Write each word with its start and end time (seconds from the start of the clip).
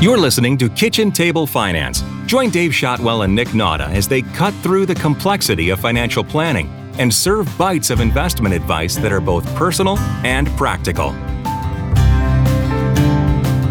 You're 0.00 0.18
listening 0.18 0.58
to 0.58 0.68
Kitchen 0.68 1.10
Table 1.10 1.46
Finance. 1.46 2.02
Join 2.26 2.50
Dave 2.50 2.74
Shotwell 2.74 3.22
and 3.22 3.34
Nick 3.34 3.48
Nauta 3.48 3.88
as 3.90 4.06
they 4.06 4.20
cut 4.20 4.52
through 4.54 4.84
the 4.86 4.94
complexity 4.94 5.70
of 5.70 5.80
financial 5.80 6.22
planning 6.22 6.68
and 6.98 7.12
serve 7.12 7.48
bites 7.56 7.88
of 7.90 8.00
investment 8.00 8.54
advice 8.54 8.96
that 8.96 9.12
are 9.12 9.20
both 9.20 9.46
personal 9.54 9.96
and 10.24 10.48
practical. 10.58 11.12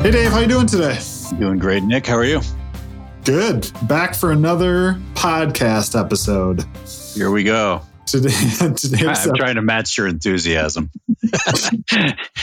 Hey 0.02 0.12
Dave, 0.12 0.32
how 0.32 0.40
you 0.40 0.48
doing 0.48 0.66
today? 0.66 0.98
Doing 1.38 1.60
great, 1.60 1.84
Nick. 1.84 2.08
How 2.08 2.16
are 2.16 2.26
you? 2.26 2.42
Good. 3.26 3.72
Back 3.84 4.16
for 4.16 4.32
another 4.32 5.00
podcast 5.14 6.00
episode. 6.00 6.66
Here 7.14 7.32
we 7.32 7.44
go. 7.44 7.82
Today, 8.06 8.30
today 8.76 9.08
I'm 9.08 9.36
trying 9.36 9.56
to 9.56 9.62
match 9.62 9.98
your 9.98 10.08
enthusiasm. 10.08 10.92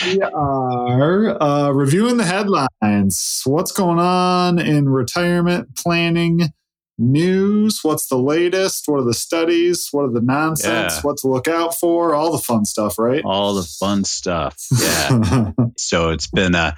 we 0.04 0.20
are 0.22 1.42
uh, 1.42 1.70
reviewing 1.70 2.16
the 2.16 2.24
headlines. 2.24 3.42
What's 3.44 3.72
going 3.72 3.98
on 3.98 4.58
in 4.58 4.88
retirement 4.88 5.76
planning 5.76 6.52
news? 7.00 7.80
What's 7.82 8.06
the 8.06 8.18
latest? 8.18 8.84
What 8.86 9.00
are 9.00 9.04
the 9.04 9.14
studies? 9.14 9.88
What 9.90 10.04
are 10.04 10.12
the 10.12 10.20
nonsense? 10.20 10.96
Yeah. 10.96 11.00
What 11.00 11.16
to 11.18 11.28
look 11.28 11.48
out 11.48 11.74
for? 11.74 12.14
All 12.14 12.32
the 12.32 12.38
fun 12.38 12.64
stuff, 12.64 12.98
right? 12.98 13.22
All 13.24 13.54
the 13.54 13.62
fun 13.62 14.04
stuff. 14.04 14.56
Yeah. 14.78 15.52
so 15.76 16.10
it's 16.10 16.28
been 16.28 16.54
a, 16.54 16.74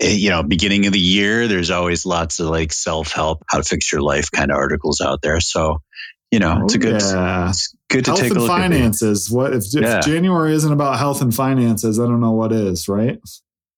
you 0.00 0.30
know, 0.30 0.42
beginning 0.42 0.86
of 0.86 0.92
the 0.92 1.00
year. 1.00 1.48
There's 1.48 1.70
always 1.70 2.06
lots 2.06 2.40
of 2.40 2.48
like 2.48 2.72
self 2.72 3.12
help, 3.12 3.42
how 3.48 3.58
to 3.58 3.64
fix 3.64 3.92
your 3.92 4.00
life 4.00 4.30
kind 4.30 4.50
of 4.50 4.56
articles 4.56 5.00
out 5.00 5.22
there. 5.22 5.40
So, 5.40 5.82
you 6.30 6.38
know, 6.38 6.64
it's 6.64 6.74
a 6.74 6.78
Oh, 6.78 6.80
good, 6.80 7.02
yeah. 7.02 7.48
it's 7.50 7.74
good 7.88 8.04
to 8.06 8.10
health 8.12 8.20
take 8.20 8.30
a 8.32 8.34
look 8.34 8.50
at. 8.50 8.60
finances. 8.62 9.30
What 9.30 9.52
if, 9.52 9.64
if 9.74 9.82
Yeah. 9.82 10.00
January 10.00 10.54
isn't 10.54 10.72
about 10.72 10.98
health 10.98 11.20
and 11.22 11.34
finances? 11.34 12.00
I 12.00 12.04
don't 12.04 12.20
know 12.20 12.32
what 12.32 12.52
is, 12.52 12.88
right? 12.88 13.18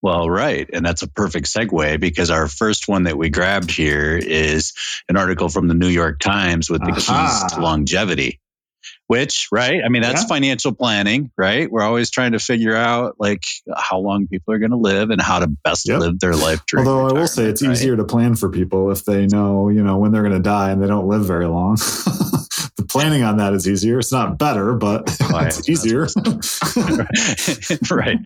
Well, 0.03 0.29
right. 0.31 0.69
And 0.73 0.85
that's 0.87 1.03
a 1.03 1.09
perfect 1.09 1.47
segue 1.47 1.99
because 2.01 2.31
our 2.31 2.47
first 2.49 2.87
one 2.87 3.05
that 3.05 3.19
we 3.19 3.29
grabbed 3.29 3.71
here 3.71 4.17
is 4.17 4.73
an 5.09 5.16
article 5.16 5.49
from 5.49 5.69
the 5.69 5.75
New 5.75 5.88
York 5.88 6.21
Times 6.21 6.71
with 6.71 6.80
the 6.83 6.93
Aha. 6.93 7.41
keys 7.43 7.55
to 7.55 7.61
longevity. 7.61 8.41
Which, 9.09 9.49
right? 9.52 9.80
I 9.85 9.88
mean, 9.88 10.02
that's 10.02 10.23
Yeah. 10.23 10.29
financial 10.29 10.73
planning, 10.73 11.30
right? 11.38 11.71
We're 11.71 11.82
always 11.82 12.10
trying 12.10 12.32
to 12.32 12.40
figure 12.40 12.74
out 12.74 13.15
like 13.21 13.45
how 13.76 13.98
long 14.01 14.26
people 14.26 14.52
are 14.52 14.59
going 14.59 14.73
to 14.73 14.76
live 14.76 15.10
and 15.10 15.21
how 15.23 15.38
to 15.38 15.46
best 15.46 15.88
Yep. 15.88 16.01
live 16.01 16.18
their 16.21 16.35
life 16.35 16.60
Although 16.76 17.07
I 17.07 17.13
will 17.13 17.29
say 17.29 17.45
it's 17.45 17.63
right? 17.63 17.71
easier 17.73 17.96
to 17.96 18.04
plan 18.04 18.35
for 18.35 18.48
people 18.51 18.90
if 18.90 19.04
they 19.04 19.26
know, 19.26 19.68
you 19.68 19.82
know, 19.82 19.96
when 19.98 20.10
they're 20.10 20.23
going 20.23 20.35
to 20.35 20.40
die 20.40 20.71
and 20.71 20.82
they 20.82 20.88
don't 20.88 21.07
live 21.07 21.24
very 21.24 21.46
long. 21.46 21.76
the 22.76 22.85
planning 22.88 23.23
on 23.23 23.37
that 23.37 23.52
is 23.52 23.68
easier. 23.68 23.98
It's 24.01 24.10
not 24.13 24.38
better, 24.38 24.74
but 24.74 25.04
it's 25.20 25.68
easier. 25.68 26.09
right. 27.91 28.18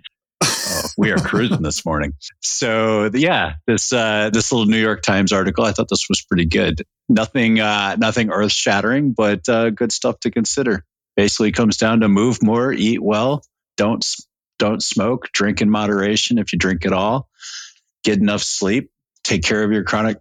We 1.00 1.12
are 1.12 1.16
cruising 1.16 1.62
this 1.62 1.86
morning. 1.86 2.12
So 2.42 3.08
yeah, 3.14 3.54
this 3.66 3.90
uh, 3.90 4.28
this 4.30 4.52
little 4.52 4.66
New 4.66 4.76
York 4.76 5.00
Times 5.00 5.32
article, 5.32 5.64
I 5.64 5.72
thought 5.72 5.88
this 5.88 6.10
was 6.10 6.20
pretty 6.20 6.44
good. 6.44 6.82
Nothing 7.08 7.58
uh, 7.58 7.96
nothing 7.96 8.30
earth 8.30 8.52
shattering, 8.52 9.12
but 9.12 9.48
uh, 9.48 9.70
good 9.70 9.92
stuff 9.92 10.20
to 10.20 10.30
consider. 10.30 10.84
Basically, 11.16 11.52
comes 11.52 11.78
down 11.78 12.00
to 12.00 12.08
move 12.08 12.42
more, 12.42 12.70
eat 12.70 13.02
well, 13.02 13.42
don't 13.78 14.06
don't 14.58 14.82
smoke, 14.82 15.30
drink 15.32 15.62
in 15.62 15.70
moderation 15.70 16.36
if 16.36 16.52
you 16.52 16.58
drink 16.58 16.84
at 16.84 16.92
all, 16.92 17.30
get 18.04 18.18
enough 18.18 18.42
sleep, 18.42 18.90
take 19.24 19.42
care 19.42 19.64
of 19.64 19.72
your 19.72 19.84
chronic 19.84 20.18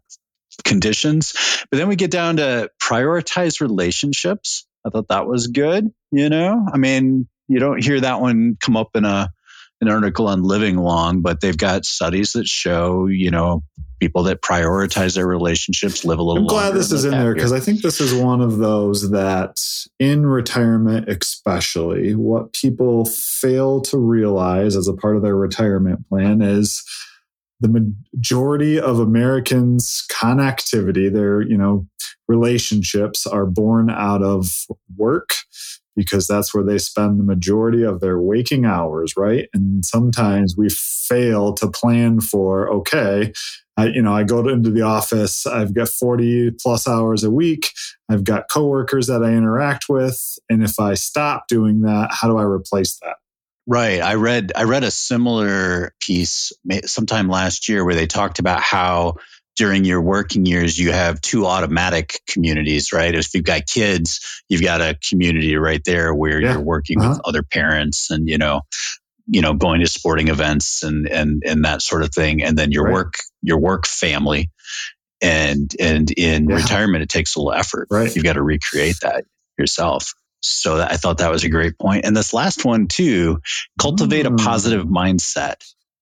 conditions. 0.64 1.34
But 1.70 1.76
then 1.78 1.90
we 1.90 1.98
get 1.98 2.10
down 2.10 2.38
to 2.38 2.72
prioritize 2.82 3.60
relationships. 3.60 4.66
I 4.88 4.92
thought 4.92 5.10
that 5.10 5.28
was 5.28 5.48
good. 5.48 5.94
You 6.14 6.30
know, 6.30 6.66
I 6.74 6.78
mean, 6.78 7.28
you 7.50 7.60
don't 7.60 7.84
hear 7.84 8.00
that 8.00 8.22
one 8.22 8.56
come 8.62 8.78
up 8.78 8.96
in 8.96 9.04
a 9.04 9.30
an 9.82 9.90
article 9.90 10.28
on 10.28 10.44
living 10.44 10.78
long, 10.78 11.22
but 11.22 11.42
they've 11.42 11.58
got 11.58 11.86
studies 11.86 12.34
that 12.34 12.48
show, 12.48 13.08
you 13.08 13.32
know, 13.32 13.64
people 14.00 14.24
that 14.24 14.42
prioritize 14.42 15.16
their 15.16 15.28
relationships 15.28 16.06
live 16.06 16.20
a 16.20 16.24
little 16.24 16.44
I'm 16.44 16.48
glad 16.48 16.74
this 16.74 16.92
is 16.92 17.06
in 17.06 17.12
there 17.12 17.34
because 17.34 17.52
I 17.52 17.60
think 17.60 17.82
this 17.82 18.00
is 18.00 18.14
one 18.14 18.42
of 18.42 18.58
those 18.58 19.12
that 19.12 19.60
in 20.00 20.26
retirement, 20.26 21.10
especially, 21.10 22.16
what 22.16 22.54
people 22.54 23.06
fail 23.06 23.82
to 23.82 23.98
realize 23.98 24.76
as 24.76 24.88
a 24.88 24.94
part 24.94 25.16
of 25.16 25.22
their 25.22 25.36
retirement 25.36 26.08
plan 26.08 26.42
is 26.42 26.84
the 27.62 27.68
majority 27.68 28.80
of 28.80 29.00
Americans' 29.00 30.06
connectivity, 30.10 31.12
their, 31.12 31.42
you 31.42 31.58
know, 31.58 31.86
relationships 32.28 33.28
are 33.28 33.46
born 33.46 33.90
out 33.90 34.24
of 34.24 34.66
work 34.96 35.34
because 36.00 36.28
that's 36.28 36.54
where 36.54 36.64
they 36.64 36.78
spend 36.78 37.20
the 37.20 37.26
majority 37.26 37.84
of 37.84 38.00
their 38.00 38.18
waking 38.18 38.64
hours, 38.64 39.18
right? 39.18 39.50
And 39.54 39.84
sometimes 39.84 40.56
we 40.58 40.70
fail 40.70 41.52
to 41.56 41.70
plan 41.70 42.22
for, 42.22 42.72
okay, 42.72 43.34
I, 43.76 43.88
you 43.88 44.02
know, 44.02 44.14
I 44.14 44.24
go 44.24 44.42
to- 44.42 44.50
into 44.50 44.70
the 44.70 44.84
office, 44.84 45.46
I've 45.46 45.74
got 45.74 45.90
40 45.90 46.52
plus 46.52 46.88
hours 46.88 47.26
a 47.26 47.30
week, 47.30 47.72
I've 48.10 48.24
got 48.24 48.48
coworkers 48.50 49.08
that 49.08 49.26
I 49.26 49.34
interact 49.34 49.90
with. 49.90 50.40
And 50.50 50.64
if 50.64 50.80
I 50.80 50.94
stop 50.94 51.50
doing 51.50 51.82
that, 51.82 52.12
how 52.14 52.30
do 52.30 52.38
I 52.38 52.44
replace 52.44 52.98
that? 53.02 53.18
Right. 53.68 54.02
I 54.02 54.16
read 54.16 54.54
I 54.56 54.64
read 54.64 54.86
a 54.86 54.92
similar 54.92 55.94
piece 56.00 56.54
sometime 56.86 57.28
last 57.28 57.68
year 57.68 57.84
where 57.84 57.94
they 57.94 58.08
talked 58.08 58.40
about 58.40 58.62
how 58.62 59.18
during 59.60 59.84
your 59.84 60.02
working 60.02 60.46
years 60.46 60.80
you 60.80 60.94
have 60.94 61.20
two 61.20 61.46
automatic 61.46 62.22
communities, 62.28 62.94
right? 62.94 63.14
If 63.14 63.34
you've 63.36 63.44
got 63.44 63.66
kids, 63.68 64.42
you've 64.48 64.62
got 64.64 64.80
a 64.80 64.98
community 65.10 65.58
right 65.58 65.82
there 65.86 66.16
where 66.16 66.40
Yeah. 66.42 66.54
you're 66.54 66.62
working 66.62 66.98
Uh-huh. 67.00 67.10
with 67.10 67.22
other 67.26 67.44
parents 67.44 68.10
and 68.10 68.30
you 68.30 68.38
know, 68.38 68.62
you 69.28 69.42
know, 69.42 69.54
going 69.54 69.82
to 69.82 69.88
sporting 69.88 70.30
events 70.30 70.82
and 70.84 71.08
and 71.08 71.44
and 71.46 71.66
that 71.66 71.82
sort 71.82 72.04
of 72.04 72.12
thing, 72.14 72.42
and 72.42 72.58
then 72.58 72.72
your 72.72 72.86
Right. 72.86 72.94
work 72.94 73.14
your 73.42 73.60
work 73.60 73.86
family. 73.86 74.50
And 75.22 75.70
and 75.78 76.10
in 76.12 76.48
Yeah. 76.50 76.56
retirement, 76.56 77.04
it 77.04 77.10
takes 77.10 77.36
a 77.36 77.40
little 77.40 77.54
effort. 77.54 77.88
Right. 77.92 78.16
You've 78.16 78.24
got 78.24 78.34
to 78.34 78.42
recreate 78.42 78.96
that 79.02 79.26
yourself. 79.58 80.14
So 80.42 80.80
I 80.80 80.96
thought 80.96 81.18
that 81.18 81.32
was 81.32 81.44
a 81.44 81.50
great 81.50 81.78
point. 81.78 82.06
And 82.06 82.16
this 82.16 82.34
last 82.34 82.64
one 82.64 82.88
too, 82.88 83.40
cultivate 83.78 84.26
Mm. 84.26 84.40
a 84.40 84.44
positive 84.46 84.86
mindset. 84.86 85.56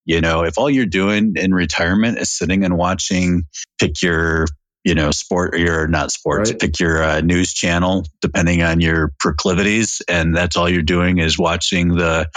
You 0.08 0.22
know, 0.22 0.44
if 0.46 0.58
all 0.58 0.70
you're 0.70 0.86
doing 0.88 1.34
in 1.36 1.54
retirement 1.54 2.18
is 2.18 2.30
sitting 2.32 2.64
and 2.66 2.78
watching, 2.78 3.44
pick 3.80 4.02
your, 4.02 4.48
you 4.86 4.96
know, 4.96 5.12
sport 5.12 5.54
or 5.54 5.58
your 5.60 5.88
not 5.88 6.12
sports, 6.12 6.52
Right. 6.52 6.60
pick 6.60 6.80
your 6.80 7.04
uh, 7.04 7.22
news 7.22 7.54
channel, 7.54 8.06
depending 8.22 8.64
on 8.64 8.82
your 8.82 9.14
proclivities, 9.20 10.02
and 10.08 10.36
that's 10.36 10.56
all 10.58 10.70
you're 10.70 10.82
doing 10.82 11.20
is 11.20 11.38
watching 11.38 11.90
the 11.90 12.28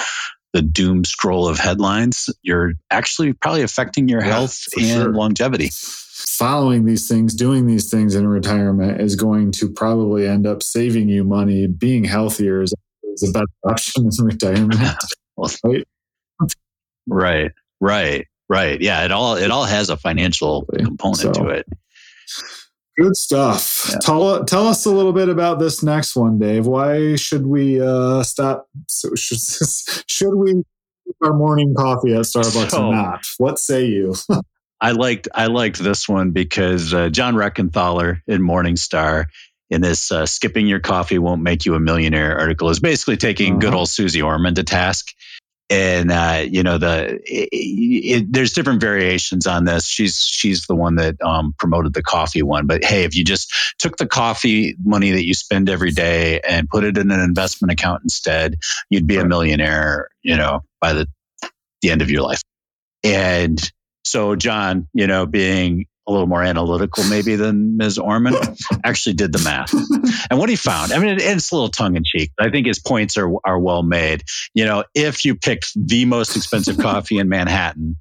the 0.52 0.62
doom 0.62 1.04
scroll 1.04 1.46
of 1.48 1.58
headlines. 1.60 2.28
You're 2.42 2.72
actually 2.90 3.34
probably 3.34 3.62
affecting 3.62 4.08
your 4.08 4.20
Yeah, 4.20 4.32
health 4.32 4.66
and 4.76 4.84
sure. 4.86 5.12
longevity. 5.14 5.70
Following 5.72 6.86
these 6.86 7.06
things, 7.08 7.34
doing 7.34 7.66
these 7.68 7.88
things 7.88 8.16
in 8.16 8.26
retirement 8.26 9.00
is 9.00 9.14
going 9.16 9.52
to 9.52 9.70
probably 9.72 10.26
end 10.26 10.46
up 10.48 10.62
saving 10.64 11.08
you 11.08 11.22
money. 11.24 11.68
Being 11.68 12.02
healthier 12.04 12.62
is, 12.62 12.74
is 13.04 13.28
a 13.28 13.32
better 13.32 13.46
option 13.64 14.06
in 14.18 14.24
retirement. 14.26 14.80
Right. 15.64 15.84
Right, 17.06 17.52
right, 17.80 18.26
right. 18.48 18.80
Yeah, 18.80 19.04
it 19.04 19.12
all 19.12 19.36
it 19.36 19.50
all 19.50 19.64
has 19.64 19.90
a 19.90 19.96
financial 19.96 20.66
component 20.76 21.16
So- 21.18 21.32
to 21.32 21.48
it. 21.48 21.66
Good 22.98 23.16
stuff. 23.16 23.86
Yeah. 23.88 23.96
Tell, 24.02 24.44
tell 24.44 24.66
us 24.68 24.84
a 24.84 24.90
little 24.90 25.14
bit 25.14 25.30
about 25.30 25.58
this 25.58 25.82
next 25.82 26.14
one, 26.16 26.38
Dave. 26.38 26.66
Why 26.66 27.16
should 27.16 27.46
we 27.46 27.80
uh, 27.80 28.22
stop? 28.24 28.68
So 28.88 29.10
should, 29.16 29.38
should 30.06 30.34
we 30.34 30.62
our 31.22 31.32
morning 31.32 31.74
coffee 31.74 32.12
at 32.14 32.20
Starbucks 32.22 32.70
So- 32.72 32.88
or 32.88 32.94
not? 32.94 33.26
What 33.38 33.58
say 33.58 33.86
you? 33.86 34.14
I 34.82 34.92
liked 34.92 35.28
I 35.34 35.46
liked 35.46 35.78
this 35.78 36.08
one 36.08 36.30
because 36.32 36.92
uh, 36.92 37.08
John 37.10 37.34
Rekenthaler 37.34 38.20
in 38.26 38.40
Morningstar 38.42 39.26
in 39.70 39.80
this 39.82 40.10
uh, 40.10 40.24
"Skipping 40.26 40.66
Your 40.66 40.80
Coffee 40.80 41.18
Won't 41.18 41.42
Make 41.42 41.66
You 41.66 41.74
a 41.74 41.80
Millionaire" 41.80 42.38
article 42.38 42.70
is 42.70 42.80
basically 42.80 43.18
taking 43.18 43.58
good 43.60 43.68
Uh-huh. 43.68 43.78
old 43.80 43.88
Suze 43.90 44.20
Orman 44.20 44.54
to 44.56 44.64
task. 44.64 45.08
And 45.70 46.10
uh, 46.10 46.44
you 46.50 46.64
know 46.64 46.78
the 46.78 47.20
it, 47.24 47.48
it, 47.52 48.32
there's 48.32 48.52
different 48.52 48.80
variations 48.80 49.46
on 49.46 49.64
this. 49.64 49.86
She's 49.86 50.18
she's 50.18 50.66
the 50.66 50.74
one 50.74 50.96
that 50.96 51.16
um, 51.22 51.54
promoted 51.58 51.94
the 51.94 52.02
coffee 52.02 52.42
one. 52.42 52.66
But 52.66 52.84
hey, 52.84 53.04
if 53.04 53.16
you 53.16 53.24
just 53.24 53.54
took 53.78 53.96
the 53.96 54.06
coffee 54.06 54.74
money 54.84 55.12
that 55.12 55.24
you 55.24 55.34
spend 55.34 55.70
every 55.70 55.92
day 55.92 56.40
and 56.40 56.68
put 56.68 56.82
it 56.82 56.98
in 56.98 57.12
an 57.12 57.20
investment 57.20 57.70
account 57.70 58.02
instead, 58.02 58.56
you'd 58.90 59.06
be 59.06 59.18
a 59.18 59.24
millionaire. 59.24 60.08
You 60.22 60.36
know 60.36 60.64
by 60.80 60.94
the 60.94 61.06
the 61.82 61.90
end 61.90 62.02
of 62.02 62.10
your 62.10 62.22
life. 62.22 62.42
And 63.04 63.60
so 64.04 64.36
John, 64.36 64.88
you 64.92 65.06
know, 65.06 65.26
being 65.26 65.86
a 66.10 66.12
little 66.12 66.26
more 66.26 66.42
analytical 66.42 67.04
maybe 67.04 67.36
than 67.36 67.76
Ms. 67.76 67.98
Orman, 67.98 68.34
actually 68.84 69.14
did 69.14 69.32
the 69.32 69.38
math. 69.38 69.72
And 70.30 70.38
what 70.38 70.48
he 70.48 70.56
found, 70.56 70.92
I 70.92 70.98
mean, 70.98 71.10
it- 71.10 71.22
it's 71.22 71.50
a 71.50 71.54
little 71.54 71.68
tongue 71.70 71.96
in 71.96 72.02
cheek, 72.04 72.32
but 72.36 72.46
I 72.46 72.50
think 72.50 72.66
his 72.66 72.78
points 72.78 73.16
are 73.16 73.30
are 73.44 73.58
well 73.58 73.82
made. 73.82 74.24
You 74.54 74.64
know, 74.64 74.84
if 74.94 75.24
you 75.24 75.34
picked 75.36 75.70
the 75.76 76.04
most 76.04 76.36
expensive 76.36 76.76
coffee 76.88 77.18
in 77.18 77.28
Manhattan 77.28 77.96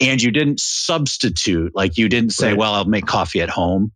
and 0.00 0.22
you 0.22 0.30
didn't 0.30 0.60
substitute, 0.60 1.72
like 1.74 1.98
you 1.98 2.08
didn't 2.08 2.32
say, 2.32 2.48
Right. 2.50 2.58
well, 2.58 2.74
I'll 2.74 2.84
make 2.84 3.06
coffee 3.06 3.40
at 3.42 3.50
home 3.50 3.92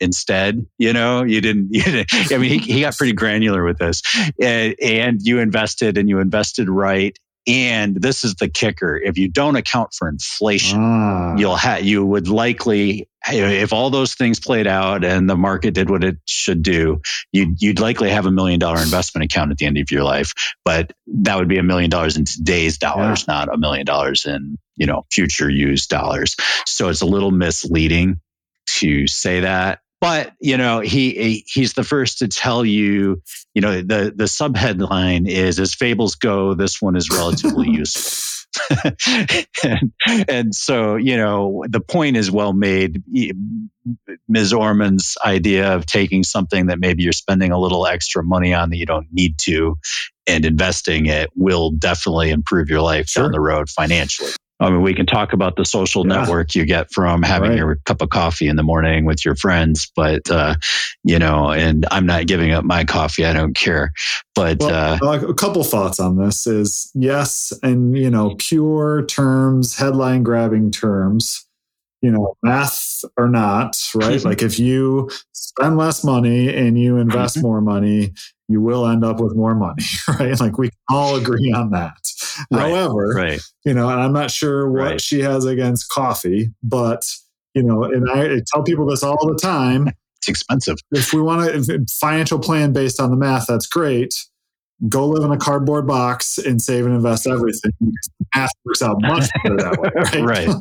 instead, 0.00 0.66
you 0.78 0.92
know, 0.92 1.22
you 1.24 1.40
didn't, 1.40 1.68
you 1.74 1.82
didn't 1.82 2.32
I 2.32 2.38
mean, 2.38 2.60
he, 2.60 2.72
he 2.74 2.80
got 2.82 2.96
pretty 2.96 3.14
granular 3.14 3.64
with 3.64 3.78
this 3.78 4.02
and, 4.40 4.74
and 4.82 5.20
you 5.22 5.38
invested 5.38 5.96
and 5.98 6.08
you 6.08 6.18
invested 6.20 6.68
right 6.68 7.18
And 7.46 7.94
this 7.94 8.24
is 8.24 8.34
the 8.34 8.48
kicker. 8.48 8.96
If 8.96 9.18
you 9.18 9.28
don't 9.28 9.54
account 9.54 9.94
for 9.94 10.08
inflation, 10.08 10.80
ah. 10.80 11.36
you'll 11.36 11.56
have, 11.56 11.84
you 11.84 12.04
would 12.04 12.26
likely, 12.26 13.08
if 13.28 13.72
all 13.72 13.90
those 13.90 14.14
things 14.14 14.40
played 14.40 14.66
out 14.66 15.04
and 15.04 15.30
the 15.30 15.36
market 15.36 15.74
did 15.74 15.88
what 15.88 16.02
it 16.02 16.16
should 16.26 16.62
do, 16.62 17.02
you'd, 17.30 17.62
you'd 17.62 17.78
likely 17.78 18.10
have 18.10 18.26
a 18.26 18.32
million 18.32 18.58
dollar 18.58 18.80
investment 18.80 19.24
account 19.24 19.52
at 19.52 19.58
the 19.58 19.66
end 19.66 19.78
of 19.78 19.90
your 19.92 20.02
life. 20.02 20.32
But 20.64 20.92
that 21.06 21.38
would 21.38 21.48
be 21.48 21.58
a 21.58 21.62
million 21.62 21.88
dollars 21.88 22.16
in 22.16 22.24
today's 22.24 22.78
dollars, 22.78 23.24
yeah. 23.28 23.34
not 23.34 23.54
a 23.54 23.58
million 23.58 23.86
dollars 23.86 24.26
in, 24.26 24.56
you 24.76 24.86
know, 24.86 25.06
future 25.12 25.48
used 25.48 25.88
dollars. 25.88 26.36
So 26.66 26.88
it's 26.88 27.02
a 27.02 27.06
little 27.06 27.30
misleading 27.30 28.20
to 28.78 29.06
say 29.06 29.40
that 29.40 29.80
but 30.00 30.32
you 30.40 30.56
know 30.56 30.80
he 30.80 31.44
he's 31.46 31.74
the 31.74 31.84
first 31.84 32.18
to 32.18 32.28
tell 32.28 32.64
you 32.64 33.22
you 33.54 33.62
know 33.62 33.76
the 33.76 34.12
the 34.14 34.24
subheadline 34.24 35.28
is 35.28 35.58
as 35.58 35.74
fables 35.74 36.14
go 36.14 36.54
this 36.54 36.80
one 36.80 36.96
is 36.96 37.10
relatively 37.10 37.68
useful 37.70 38.26
and, 39.64 39.92
and, 40.28 40.54
so 40.54 40.96
you 40.96 41.16
know 41.16 41.64
the 41.68 41.80
point 41.80 42.16
is 42.16 42.30
well 42.30 42.52
made. 42.52 43.02
Ms. 44.28 44.52
Orman's 44.52 45.16
idea 45.24 45.74
of 45.74 45.86
taking 45.86 46.24
something 46.24 46.66
that 46.66 46.80
maybe 46.80 47.02
you're 47.02 47.12
spending 47.12 47.52
a 47.52 47.58
little 47.58 47.86
extra 47.86 48.24
money 48.24 48.52
on 48.54 48.70
that 48.70 48.76
you 48.76 48.86
don't 48.86 49.06
need 49.12 49.38
to 49.42 49.76
and 50.26 50.44
investing 50.44 51.06
it 51.06 51.30
will 51.36 51.70
definitely 51.70 52.30
improve 52.30 52.68
your 52.68 52.80
life 52.80 53.08
sure. 53.08 53.24
down 53.24 53.32
the 53.32 53.40
road 53.40 53.68
financially 53.68 54.32
I 54.58 54.70
mean, 54.70 54.82
we 54.82 54.94
can 54.94 55.06
talk 55.06 55.32
about 55.32 55.56
the 55.56 55.64
social 55.64 56.06
yeah. 56.06 56.16
network 56.16 56.54
you 56.54 56.64
get 56.64 56.90
from 56.90 57.22
having 57.22 57.50
right. 57.50 57.58
your 57.58 57.76
cup 57.84 58.00
of 58.00 58.08
coffee 58.08 58.48
in 58.48 58.56
the 58.56 58.62
morning 58.62 59.04
with 59.04 59.24
your 59.24 59.36
friends, 59.36 59.90
but 59.94 60.30
uh, 60.30 60.54
you 61.04 61.18
know, 61.18 61.50
and 61.50 61.84
I'm 61.90 62.06
not 62.06 62.26
giving 62.26 62.52
up 62.52 62.64
my 62.64 62.84
coffee. 62.84 63.26
I 63.26 63.34
don't 63.34 63.54
care. 63.54 63.92
But 64.34 64.58
well, 64.60 65.04
uh, 65.04 65.20
a 65.28 65.34
couple 65.34 65.62
thoughts 65.62 66.00
on 66.00 66.16
this 66.16 66.46
is 66.46 66.90
yes, 66.94 67.52
and 67.62 67.96
you 67.96 68.10
know, 68.10 68.34
pure 68.38 69.04
terms, 69.06 69.76
headline 69.76 70.22
grabbing 70.22 70.70
terms. 70.70 71.45
You 72.02 72.10
know, 72.10 72.36
math 72.42 73.04
or 73.16 73.28
not, 73.28 73.76
right? 73.94 74.22
like 74.24 74.42
if 74.42 74.58
you 74.58 75.10
spend 75.32 75.76
less 75.76 76.04
money 76.04 76.54
and 76.54 76.78
you 76.78 76.98
invest 76.98 77.36
mm-hmm. 77.36 77.46
more 77.46 77.60
money, 77.60 78.12
you 78.48 78.60
will 78.60 78.86
end 78.86 79.04
up 79.04 79.20
with 79.20 79.34
more 79.34 79.54
money, 79.54 79.82
right? 80.20 80.38
Like 80.38 80.58
we 80.58 80.70
all 80.88 81.16
agree 81.16 81.52
on 81.52 81.70
that. 81.70 81.96
Right, 82.52 82.60
However, 82.60 83.08
right. 83.14 83.40
you 83.64 83.74
know, 83.74 83.88
and 83.88 84.00
I'm 84.00 84.12
not 84.12 84.30
sure 84.30 84.70
what 84.70 84.82
right. 84.82 85.00
she 85.00 85.20
has 85.20 85.44
against 85.44 85.88
coffee, 85.88 86.50
but 86.62 87.02
you 87.54 87.62
know, 87.62 87.84
and 87.84 88.08
I 88.10 88.40
tell 88.52 88.62
people 88.62 88.86
this 88.86 89.02
all 89.02 89.26
the 89.26 89.38
time. 89.40 89.88
It's 90.18 90.28
expensive. 90.28 90.76
If 90.92 91.12
we 91.12 91.22
want 91.22 91.48
a 91.50 91.86
financial 92.00 92.38
plan 92.38 92.72
based 92.72 93.00
on 93.00 93.10
the 93.10 93.16
math, 93.16 93.46
that's 93.46 93.66
great. 93.66 94.14
Go 94.88 95.06
live 95.06 95.24
in 95.24 95.32
a 95.32 95.38
cardboard 95.38 95.86
box 95.86 96.36
and 96.36 96.60
save 96.60 96.84
and 96.84 96.94
invest 96.94 97.26
everything. 97.26 97.72
Math 98.34 98.50
works 98.64 98.82
out 98.82 98.98
much 99.00 99.26
better 99.42 99.56
that 99.56 99.80
way, 99.80 100.20
right? 100.22 100.46
right. 100.46 100.54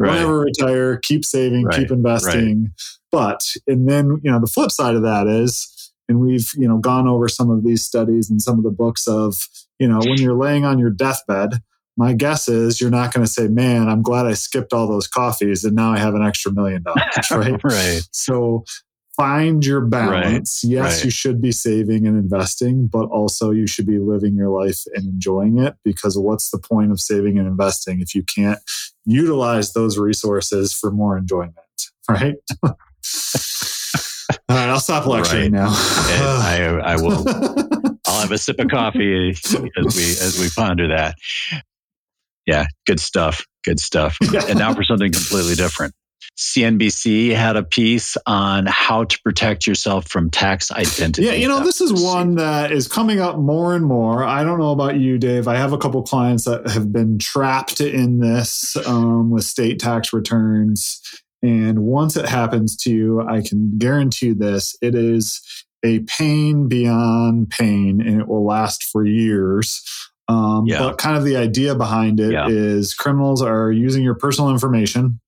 Right. 0.00 0.18
Never 0.18 0.40
retire, 0.40 0.96
keep 0.96 1.24
saving, 1.24 1.64
right. 1.64 1.78
keep 1.78 1.90
investing. 1.90 2.72
But 3.12 3.40
and 3.66 3.88
then 3.88 4.20
you 4.22 4.30
know 4.30 4.40
the 4.40 4.46
flip 4.46 4.70
side 4.70 4.94
of 4.94 5.02
that 5.02 5.26
is 5.26 5.80
and 6.10 6.20
we've 6.20 6.50
you 6.56 6.68
know 6.68 6.78
gone 6.78 7.08
over 7.08 7.28
some 7.28 7.50
of 7.50 7.64
these 7.64 7.84
studies 7.84 8.28
and 8.28 8.42
some 8.42 8.58
of 8.58 8.64
the 8.64 8.70
books 8.70 9.06
of 9.06 9.34
you 9.78 9.88
know 9.88 10.00
when 10.00 10.20
you're 10.20 10.36
laying 10.36 10.66
on 10.66 10.78
your 10.78 10.90
deathbed 10.90 11.62
my 11.96 12.12
guess 12.12 12.48
is 12.48 12.80
you're 12.80 12.90
not 12.90 13.14
going 13.14 13.24
to 13.24 13.32
say 13.32 13.46
man 13.46 13.88
i'm 13.88 14.02
glad 14.02 14.26
i 14.26 14.34
skipped 14.34 14.72
all 14.72 14.88
those 14.88 15.06
coffees 15.06 15.64
and 15.64 15.74
now 15.76 15.92
i 15.92 15.98
have 15.98 16.14
an 16.14 16.22
extra 16.22 16.52
million 16.52 16.82
dollars 16.82 17.02
right 17.30 17.60
right 17.64 18.02
so 18.10 18.64
find 19.20 19.66
your 19.66 19.80
balance 19.82 20.62
right. 20.64 20.70
yes 20.70 20.96
right. 20.96 21.04
you 21.04 21.10
should 21.10 21.40
be 21.42 21.52
saving 21.52 22.06
and 22.06 22.18
investing 22.18 22.86
but 22.86 23.06
also 23.06 23.50
you 23.50 23.66
should 23.66 23.86
be 23.86 23.98
living 23.98 24.34
your 24.34 24.48
life 24.48 24.84
and 24.94 25.04
enjoying 25.06 25.58
it 25.58 25.74
because 25.84 26.16
what's 26.16 26.50
the 26.50 26.58
point 26.58 26.90
of 26.90 27.00
saving 27.00 27.38
and 27.38 27.46
investing 27.46 28.00
if 28.00 28.14
you 28.14 28.22
can't 28.22 28.58
utilize 29.04 29.72
those 29.72 29.98
resources 29.98 30.72
for 30.72 30.90
more 30.90 31.16
enjoyment 31.16 31.54
right 32.08 32.36
All 34.48 34.56
right, 34.56 34.68
I'll 34.68 34.80
stop 34.80 35.06
lecturing 35.06 35.52
right. 35.52 35.62
now. 35.62 35.68
I, 35.70 36.80
I 36.84 36.96
will. 36.96 37.24
I'll 38.06 38.20
have 38.20 38.32
a 38.32 38.38
sip 38.38 38.58
of 38.58 38.68
coffee 38.68 39.30
as 39.30 39.96
we 39.96 40.10
as 40.10 40.38
we 40.40 40.48
ponder 40.50 40.88
that. 40.88 41.14
Yeah, 42.46 42.66
good 42.86 43.00
stuff. 43.00 43.44
Good 43.64 43.78
stuff. 43.78 44.16
And 44.20 44.58
now 44.58 44.74
for 44.74 44.82
something 44.84 45.12
completely 45.12 45.54
different. 45.54 45.94
CNBC 46.36 47.34
had 47.34 47.56
a 47.56 47.62
piece 47.62 48.16
on 48.26 48.66
how 48.66 49.04
to 49.04 49.20
protect 49.22 49.66
yourself 49.66 50.08
from 50.08 50.30
tax 50.30 50.72
identity. 50.72 51.26
Yeah, 51.26 51.34
you 51.34 51.48
know, 51.48 51.62
this 51.62 51.80
is 51.80 51.92
one 51.92 52.36
that 52.36 52.72
is 52.72 52.88
coming 52.88 53.20
up 53.20 53.36
more 53.36 53.74
and 53.74 53.84
more. 53.84 54.24
I 54.24 54.42
don't 54.42 54.58
know 54.58 54.70
about 54.72 54.96
you, 54.96 55.18
Dave. 55.18 55.48
I 55.48 55.56
have 55.56 55.72
a 55.74 55.78
couple 55.78 56.02
clients 56.02 56.44
that 56.44 56.70
have 56.70 56.92
been 56.92 57.18
trapped 57.18 57.80
in 57.80 58.20
this 58.20 58.74
um, 58.86 59.30
with 59.30 59.44
state 59.44 59.78
tax 59.78 60.12
returns 60.12 61.02
and 61.42 61.80
once 61.80 62.16
it 62.16 62.26
happens 62.26 62.76
to 62.78 62.90
you, 62.90 63.22
I 63.22 63.40
can 63.42 63.78
guarantee 63.78 64.32
this 64.32 64.76
it 64.82 64.94
is 64.94 65.40
a 65.82 66.00
pain 66.00 66.68
beyond 66.68 67.50
pain 67.50 68.00
and 68.00 68.20
it 68.20 68.28
will 68.28 68.44
last 68.44 68.84
for 68.84 69.04
years. 69.04 69.82
Um, 70.28 70.66
yeah. 70.66 70.78
But 70.78 70.98
kind 70.98 71.16
of 71.16 71.24
the 71.24 71.36
idea 71.36 71.74
behind 71.74 72.20
it 72.20 72.32
yeah. 72.32 72.46
is 72.48 72.94
criminals 72.94 73.42
are 73.42 73.72
using 73.72 74.04
your 74.04 74.14
personal 74.14 74.50
information 74.50 75.18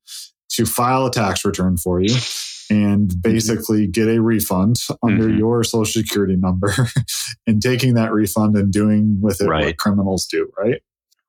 to 0.52 0.66
file 0.66 1.06
a 1.06 1.10
tax 1.10 1.44
return 1.44 1.76
for 1.76 2.00
you 2.00 2.14
and 2.70 3.08
mm-hmm. 3.08 3.20
basically 3.20 3.86
get 3.86 4.08
a 4.08 4.20
refund 4.20 4.76
under 5.02 5.28
mm-hmm. 5.28 5.38
your 5.38 5.64
social 5.64 6.02
security 6.02 6.36
number 6.36 6.72
and 7.46 7.60
taking 7.60 7.94
that 7.94 8.12
refund 8.12 8.56
and 8.56 8.72
doing 8.72 9.18
with 9.20 9.40
it 9.40 9.46
right. 9.46 9.66
what 9.66 9.76
criminals 9.76 10.26
do, 10.26 10.50
right? 10.58 10.82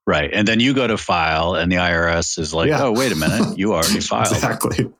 Right. 0.06 0.30
And 0.32 0.46
then 0.46 0.60
you 0.60 0.74
go 0.74 0.86
to 0.86 0.98
file, 0.98 1.54
and 1.54 1.72
the 1.72 1.76
IRS 1.76 2.38
is 2.38 2.52
like, 2.52 2.68
yeah. 2.68 2.84
oh, 2.84 2.92
wait 2.92 3.10
a 3.10 3.16
minute, 3.16 3.58
you 3.58 3.72
already 3.74 4.00
filed. 4.00 4.32
exactly. 4.32 4.90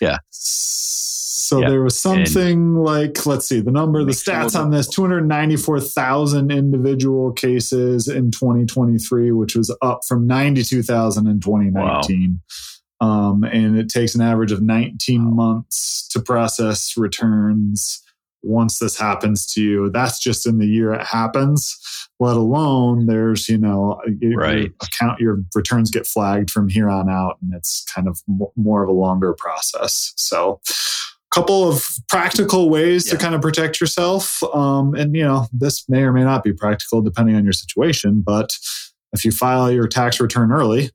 Yeah. 0.00 0.18
So 0.30 1.60
yeah. 1.60 1.68
there 1.68 1.82
was 1.82 1.96
something 1.96 2.52
and 2.52 2.82
like, 2.82 3.24
let's 3.24 3.48
see, 3.48 3.60
the 3.60 3.70
number, 3.70 4.02
the 4.02 4.10
stats 4.10 4.58
on 4.58 4.70
this 4.70 4.88
294,000 4.88 6.50
individual 6.50 7.32
cases 7.32 8.08
in 8.08 8.32
2023, 8.32 9.30
which 9.30 9.54
was 9.54 9.74
up 9.80 10.00
from 10.08 10.26
92,000 10.26 11.28
in 11.28 11.38
2019. 11.38 12.30
Wow. 12.32 12.38
Um, 13.00 13.44
and 13.44 13.78
it 13.78 13.88
takes 13.88 14.14
an 14.14 14.22
average 14.22 14.52
of 14.52 14.62
19 14.62 15.36
months 15.36 16.08
to 16.08 16.20
process 16.20 16.96
returns 16.96 18.02
once 18.42 18.78
this 18.78 18.96
happens 18.96 19.46
to 19.52 19.62
you. 19.62 19.90
That's 19.90 20.18
just 20.18 20.46
in 20.46 20.58
the 20.58 20.66
year 20.66 20.92
it 20.92 21.04
happens 21.04 21.76
let 22.18 22.36
alone 22.36 23.06
there's 23.06 23.48
you 23.48 23.58
know 23.58 24.00
right. 24.36 24.58
your 24.58 24.66
account 24.82 25.20
your 25.20 25.42
returns 25.54 25.90
get 25.90 26.06
flagged 26.06 26.50
from 26.50 26.68
here 26.68 26.88
on 26.88 27.08
out 27.08 27.36
and 27.42 27.54
it's 27.54 27.84
kind 27.84 28.08
of 28.08 28.22
more 28.56 28.82
of 28.82 28.88
a 28.88 28.92
longer 28.92 29.34
process 29.34 30.12
so 30.16 30.60
a 30.68 31.34
couple 31.34 31.68
of 31.68 31.86
practical 32.08 32.70
ways 32.70 33.06
yeah. 33.06 33.12
to 33.12 33.18
kind 33.18 33.34
of 33.34 33.42
protect 33.42 33.80
yourself 33.80 34.42
um, 34.54 34.94
and 34.94 35.14
you 35.14 35.22
know 35.22 35.46
this 35.52 35.88
may 35.88 36.02
or 36.02 36.12
may 36.12 36.24
not 36.24 36.42
be 36.42 36.52
practical 36.52 37.02
depending 37.02 37.36
on 37.36 37.44
your 37.44 37.52
situation 37.52 38.22
but 38.22 38.56
if 39.12 39.24
you 39.24 39.30
file 39.30 39.70
your 39.70 39.86
tax 39.86 40.20
return 40.20 40.50
early 40.50 40.90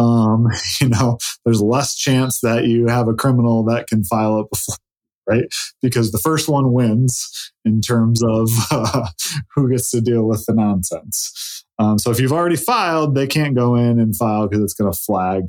um, 0.00 0.48
you 0.80 0.88
know 0.88 1.18
there's 1.44 1.60
less 1.60 1.94
chance 1.96 2.40
that 2.40 2.64
you 2.64 2.86
have 2.86 3.08
a 3.08 3.14
criminal 3.14 3.64
that 3.64 3.86
can 3.86 4.04
file 4.04 4.40
it 4.40 4.50
before 4.50 4.76
right? 5.30 5.44
Because 5.80 6.10
the 6.10 6.18
first 6.18 6.48
one 6.48 6.72
wins 6.72 7.52
in 7.64 7.80
terms 7.80 8.22
of 8.22 8.50
uh, 8.70 9.08
who 9.54 9.70
gets 9.70 9.90
to 9.92 10.00
deal 10.00 10.24
with 10.24 10.44
the 10.46 10.54
nonsense. 10.54 11.64
Um, 11.78 11.98
so 11.98 12.10
if 12.10 12.20
you've 12.20 12.32
already 12.32 12.56
filed, 12.56 13.14
they 13.14 13.26
can't 13.26 13.54
go 13.54 13.76
in 13.76 14.00
and 14.00 14.16
file 14.16 14.48
because 14.48 14.64
it's 14.64 14.74
going 14.74 14.92
to 14.92 14.98
flag. 14.98 15.44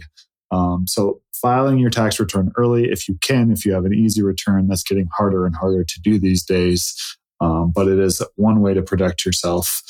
Um, 0.51 0.86
so 0.88 1.22
filing 1.34 1.79
your 1.79 1.89
tax 1.89 2.20
return 2.20 2.51
early, 2.58 2.91
if 2.91 3.08
you 3.08 3.17
can, 3.22 3.51
if 3.51 3.65
you 3.65 3.74
have 3.74 3.86
an 3.86 3.93
easy 3.93 4.22
return, 4.22 4.67
that's 4.67 4.84
getting 4.84 5.08
harder 5.08 5.46
and 5.46 5.55
harder 5.55 5.84
to 5.84 6.01
do 6.01 6.20
these 6.20 6.43
days. 6.43 7.17
Um, 7.39 7.72
but 7.74 7.88
it 7.88 8.00
is 8.00 8.22
one 8.36 8.62
way 8.62 8.74
to 8.75 8.84
protect 8.84 9.25
yourself. 9.25 9.81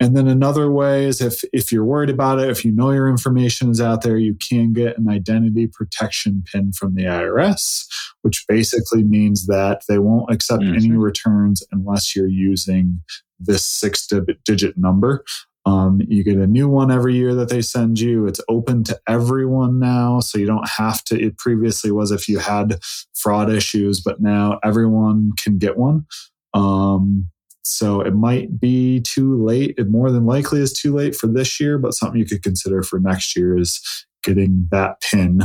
And 0.00 0.16
then 0.16 0.26
another 0.26 0.70
way 0.70 1.04
is 1.04 1.20
if, 1.20 1.44
if 1.52 1.70
you're 1.70 1.84
worried 1.84 2.08
about 2.08 2.38
it, 2.38 2.48
if 2.48 2.64
you 2.64 2.72
know 2.72 2.90
your 2.90 3.08
information 3.08 3.70
is 3.70 3.82
out 3.82 4.00
there, 4.00 4.16
you 4.16 4.34
can 4.34 4.72
get 4.72 4.96
an 4.96 5.10
identity 5.10 5.66
protection 5.66 6.42
pin 6.50 6.72
from 6.72 6.94
the 6.94 7.04
IRS, 7.04 7.84
which 8.22 8.46
basically 8.48 9.04
means 9.04 9.46
that 9.46 9.82
they 9.88 9.98
won't 9.98 10.32
accept 10.32 10.62
mm-hmm. 10.62 10.74
any 10.74 10.92
returns 10.92 11.62
unless 11.70 12.16
you're 12.16 12.26
using 12.26 13.02
this 13.38 13.64
six 13.64 14.08
digit 14.46 14.78
number. 14.78 15.22
Um, 15.66 16.00
you 16.08 16.24
get 16.24 16.38
a 16.38 16.46
new 16.46 16.68
one 16.68 16.90
every 16.90 17.14
year 17.14 17.34
that 17.34 17.50
they 17.50 17.60
send 17.60 18.00
you. 18.00 18.26
It's 18.26 18.40
open 18.48 18.82
to 18.84 18.98
everyone 19.06 19.78
now. 19.78 20.20
So 20.20 20.38
you 20.38 20.46
don't 20.46 20.68
have 20.68 21.04
to, 21.04 21.20
it 21.20 21.36
previously 21.36 21.90
was 21.90 22.10
if 22.10 22.26
you 22.26 22.38
had 22.38 22.80
fraud 23.14 23.50
issues, 23.50 24.00
but 24.00 24.20
now 24.22 24.58
everyone 24.64 25.32
can 25.36 25.58
get 25.58 25.76
one. 25.76 26.06
Um, 26.54 27.30
so 27.62 28.00
it 28.00 28.14
might 28.14 28.58
be 28.58 29.00
too 29.00 29.42
late. 29.44 29.74
It 29.78 29.88
more 29.88 30.10
than 30.10 30.26
likely 30.26 30.60
is 30.60 30.72
too 30.72 30.94
late 30.94 31.14
for 31.14 31.26
this 31.26 31.60
year, 31.60 31.78
but 31.78 31.94
something 31.94 32.18
you 32.18 32.26
could 32.26 32.42
consider 32.42 32.82
for 32.82 32.98
next 32.98 33.36
year 33.36 33.56
is 33.58 33.80
getting 34.22 34.68
that 34.70 35.00
pin 35.00 35.42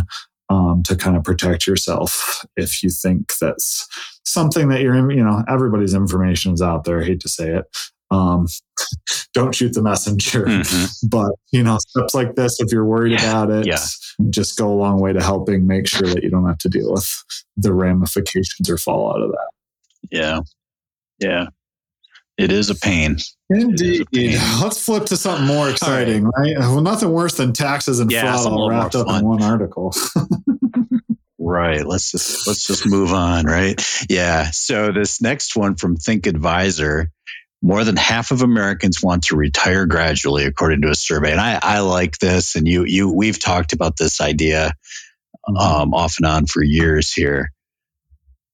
um, 0.49 0.83
to 0.83 0.95
kind 0.95 1.17
of 1.17 1.23
protect 1.23 1.67
yourself 1.67 2.45
if 2.55 2.83
you 2.83 2.89
think 2.89 3.37
that's 3.39 3.87
something 4.25 4.69
that 4.69 4.81
you're, 4.81 5.11
you 5.11 5.23
know, 5.23 5.43
everybody's 5.47 5.93
information 5.93 6.53
is 6.53 6.61
out 6.61 6.83
there. 6.83 7.01
I 7.01 7.05
hate 7.05 7.19
to 7.21 7.29
say 7.29 7.49
it. 7.51 7.65
um, 8.11 8.47
don't 9.33 9.55
shoot 9.55 9.73
the 9.73 9.81
messenger. 9.81 10.45
Mm-hmm. 10.45 11.07
But, 11.07 11.31
you 11.51 11.63
know, 11.63 11.77
steps 11.79 12.13
like 12.13 12.35
this, 12.35 12.59
if 12.59 12.71
you're 12.71 12.85
worried 12.85 13.19
about 13.19 13.49
it, 13.49 13.65
yeah. 13.65 13.83
just 14.29 14.57
go 14.57 14.71
a 14.71 14.75
long 14.75 14.99
way 14.99 15.13
to 15.13 15.21
helping 15.21 15.67
make 15.67 15.87
sure 15.87 16.07
that 16.07 16.23
you 16.23 16.29
don't 16.29 16.47
have 16.47 16.59
to 16.59 16.69
deal 16.69 16.93
with 16.93 17.23
the 17.57 17.73
ramifications 17.73 18.69
or 18.69 18.77
fallout 18.77 19.21
of 19.21 19.31
that. 19.31 19.49
Yeah. 20.11 20.39
Yeah. 21.19 21.47
It 22.37 22.51
is 22.51 22.69
a 22.69 22.75
pain. 22.75 23.17
Indeed. 23.49 24.01
A 24.01 24.05
pain. 24.05 24.39
Let's 24.61 24.83
flip 24.83 25.05
to 25.05 25.17
something 25.17 25.47
more 25.47 25.69
exciting, 25.69 26.25
right. 26.25 26.55
right? 26.55 26.57
Well, 26.59 26.81
nothing 26.81 27.11
worse 27.11 27.35
than 27.35 27.53
taxes 27.53 27.99
and 27.99 28.11
yeah, 28.11 28.21
fraud 28.21 28.51
all 28.51 28.69
wrapped 28.69 28.95
up 28.95 29.07
in 29.07 29.25
one 29.25 29.41
article. 29.41 29.93
right. 31.39 31.85
Let's 31.85 32.11
just 32.11 32.45
let's 32.47 32.67
just 32.67 32.85
move 32.85 33.13
on, 33.13 33.45
right? 33.45 33.81
Yeah. 34.09 34.51
So 34.51 34.91
this 34.91 35.21
next 35.21 35.55
one 35.55 35.75
from 35.75 35.95
Think 35.95 36.27
Advisor 36.27 37.11
more 37.65 37.83
than 37.83 37.95
half 37.95 38.29
of 38.29 38.43
Americans 38.43 39.01
want 39.01 39.23
to 39.23 39.35
retire 39.35 39.87
gradually, 39.87 40.45
according 40.45 40.81
to 40.81 40.89
a 40.89 40.95
survey. 40.95 41.31
And 41.31 41.41
I, 41.41 41.59
I 41.59 41.79
like 41.79 42.19
this, 42.19 42.55
and 42.55 42.67
you, 42.67 42.83
you, 42.85 43.11
we've 43.11 43.39
talked 43.39 43.73
about 43.73 43.97
this 43.97 44.21
idea 44.21 44.73
mm-hmm. 45.47 45.57
um, 45.57 45.93
off 45.95 46.17
and 46.19 46.27
on 46.27 46.45
for 46.45 46.61
years 46.61 47.11
here. 47.11 47.51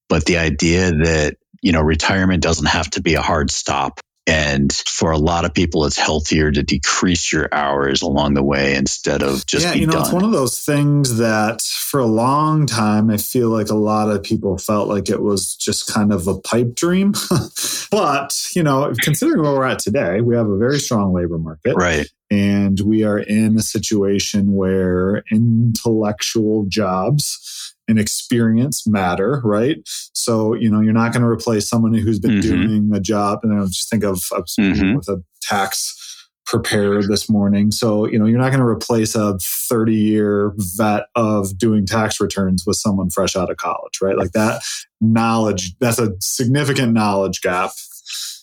But 0.07 0.23
the 0.23 0.37
idea 0.37 0.91
that 0.91 1.35
you 1.61 1.71
know 1.71 1.81
retirement 1.81 2.43
doesn't 2.43 2.67
have 2.67 2.89
to 2.91 3.01
be 3.01 3.15
a 3.15 3.21
hard 3.21 3.51
stop, 3.51 3.99
and 4.27 4.71
for 4.71 5.11
a 5.11 5.17
lot 5.17 5.45
of 5.45 5.53
people, 5.53 5.85
it's 5.85 5.97
healthier 5.97 6.51
to 6.51 6.61
decrease 6.61 7.33
your 7.33 7.49
hours 7.51 8.03
along 8.03 8.35
the 8.35 8.43
way 8.43 8.75
instead 8.75 9.23
of 9.23 9.47
just 9.47 9.65
yeah. 9.65 9.73
you 9.73 9.87
know, 9.87 9.93
done. 9.93 10.01
it's 10.03 10.11
one 10.11 10.23
of 10.23 10.31
those 10.31 10.59
things 10.59 11.17
that 11.17 11.61
for 11.61 11.99
a 11.99 12.05
long 12.05 12.67
time, 12.67 13.09
I 13.09 13.17
feel 13.17 13.49
like 13.49 13.69
a 13.69 13.75
lot 13.75 14.11
of 14.11 14.21
people 14.21 14.59
felt 14.59 14.87
like 14.87 15.09
it 15.09 15.21
was 15.21 15.55
just 15.55 15.91
kind 15.91 16.13
of 16.13 16.27
a 16.27 16.39
pipe 16.39 16.75
dream. 16.75 17.13
but 17.91 18.45
you 18.55 18.61
know, 18.61 18.93
considering 19.01 19.41
where 19.41 19.53
we're 19.53 19.65
at 19.65 19.79
today, 19.79 20.21
we 20.21 20.35
have 20.35 20.47
a 20.47 20.57
very 20.57 20.79
strong 20.79 21.13
labor 21.13 21.39
market, 21.39 21.75
right? 21.75 22.07
And 22.29 22.79
we 22.79 23.03
are 23.03 23.19
in 23.19 23.57
a 23.57 23.61
situation 23.61 24.53
where 24.53 25.23
intellectual 25.31 26.65
jobs 26.69 27.70
and 27.91 27.99
experience 27.99 28.87
matter, 28.87 29.41
right? 29.43 29.77
So, 30.13 30.55
you 30.55 30.71
know, 30.71 30.79
you're 30.79 30.93
not 30.93 31.13
going 31.13 31.21
to 31.21 31.27
replace 31.27 31.69
someone 31.69 31.93
who's 31.93 32.19
been 32.19 32.39
mm-hmm. 32.39 32.67
doing 32.67 32.91
a 32.95 32.99
job. 32.99 33.39
And 33.43 33.53
I 33.53 33.63
just 33.65 33.89
think 33.89 34.03
of, 34.03 34.23
of 34.31 34.45
mm-hmm. 34.59 34.95
with 34.95 35.07
a 35.07 35.23
tax 35.41 35.97
preparer 36.45 37.01
this 37.03 37.29
morning. 37.29 37.71
So, 37.71 38.05
you 38.05 38.19
know, 38.19 38.25
you're 38.25 38.39
not 38.39 38.49
going 38.49 38.59
to 38.59 38.65
replace 38.65 39.15
a 39.15 39.37
30 39.69 39.95
year 39.95 40.53
vet 40.75 41.05
of 41.15 41.57
doing 41.57 41.85
tax 41.85 42.19
returns 42.19 42.65
with 42.65 42.77
someone 42.77 43.09
fresh 43.09 43.35
out 43.35 43.49
of 43.49 43.57
college, 43.57 43.99
right? 44.01 44.17
Like 44.17 44.31
that 44.31 44.63
knowledge, 44.99 45.77
that's 45.79 45.99
a 45.99 46.11
significant 46.19 46.93
knowledge 46.93 47.41
gap. 47.41 47.71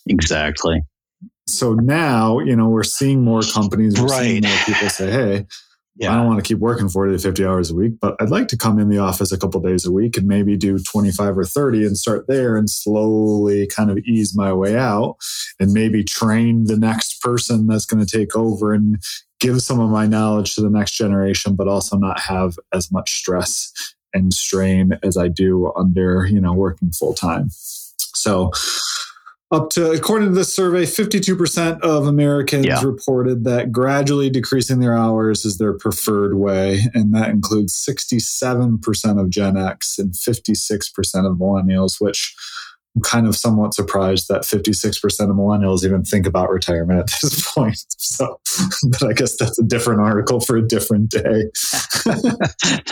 Exactly. 0.06 0.80
So 1.46 1.74
now, 1.74 2.38
you 2.38 2.56
know, 2.56 2.68
we're 2.68 2.82
seeing 2.82 3.24
more 3.24 3.42
companies, 3.42 4.00
we're 4.00 4.06
right. 4.08 4.22
seeing 4.22 4.42
more 4.42 4.58
people 4.64 4.88
say, 4.88 5.10
hey, 5.10 5.46
yeah. 5.98 6.12
I 6.12 6.16
don't 6.16 6.26
want 6.26 6.38
to 6.38 6.46
keep 6.46 6.58
working 6.58 6.88
40 6.88 7.16
to 7.16 7.18
50 7.18 7.44
hours 7.44 7.70
a 7.70 7.74
week, 7.74 7.94
but 8.00 8.14
I'd 8.20 8.30
like 8.30 8.46
to 8.48 8.56
come 8.56 8.78
in 8.78 8.88
the 8.88 8.98
office 8.98 9.32
a 9.32 9.38
couple 9.38 9.60
days 9.60 9.84
a 9.84 9.90
week 9.90 10.16
and 10.16 10.28
maybe 10.28 10.56
do 10.56 10.78
25 10.78 11.36
or 11.36 11.44
30 11.44 11.84
and 11.86 11.98
start 11.98 12.28
there 12.28 12.56
and 12.56 12.70
slowly 12.70 13.66
kind 13.66 13.90
of 13.90 13.98
ease 13.98 14.36
my 14.36 14.52
way 14.52 14.76
out 14.76 15.16
and 15.58 15.72
maybe 15.72 16.04
train 16.04 16.64
the 16.64 16.76
next 16.76 17.20
person 17.20 17.66
that's 17.66 17.84
going 17.84 18.04
to 18.04 18.16
take 18.18 18.36
over 18.36 18.72
and 18.72 19.02
give 19.40 19.60
some 19.60 19.80
of 19.80 19.90
my 19.90 20.06
knowledge 20.06 20.54
to 20.54 20.60
the 20.60 20.70
next 20.70 20.92
generation, 20.92 21.56
but 21.56 21.66
also 21.66 21.96
not 21.96 22.20
have 22.20 22.58
as 22.72 22.92
much 22.92 23.18
stress 23.18 23.72
and 24.14 24.32
strain 24.32 24.98
as 25.02 25.16
I 25.16 25.26
do 25.26 25.72
under, 25.76 26.26
you 26.26 26.40
know, 26.40 26.52
working 26.52 26.92
full 26.92 27.14
time. 27.14 27.50
So, 27.50 28.52
up 29.50 29.70
to, 29.70 29.90
according 29.92 30.28
to 30.28 30.34
this 30.34 30.52
survey, 30.52 30.82
52% 30.82 31.80
of 31.80 32.06
Americans 32.06 32.66
yeah. 32.66 32.82
reported 32.82 33.44
that 33.44 33.72
gradually 33.72 34.28
decreasing 34.28 34.80
their 34.80 34.94
hours 34.94 35.46
is 35.46 35.56
their 35.56 35.72
preferred 35.72 36.34
way. 36.34 36.82
And 36.92 37.14
that 37.14 37.30
includes 37.30 37.72
67% 37.74 39.20
of 39.20 39.30
Gen 39.30 39.56
X 39.56 39.98
and 39.98 40.12
56% 40.12 40.90
of 41.26 41.38
millennials, 41.38 41.98
which 41.98 42.36
I'm 42.96 43.02
kind 43.02 43.26
of 43.26 43.36
somewhat 43.36 43.74
surprised 43.74 44.28
that 44.28 44.42
56% 44.42 45.04
of 45.04 45.36
millennials 45.36 45.84
even 45.84 46.02
think 46.04 46.26
about 46.26 46.50
retirement 46.50 47.00
at 47.00 47.06
this 47.22 47.52
point. 47.54 47.84
So, 47.98 48.40
but 48.90 49.04
I 49.04 49.12
guess 49.12 49.36
that's 49.36 49.58
a 49.58 49.62
different 49.62 50.00
article 50.00 50.40
for 50.40 50.56
a 50.56 50.66
different 50.66 51.10
day. 51.10 51.44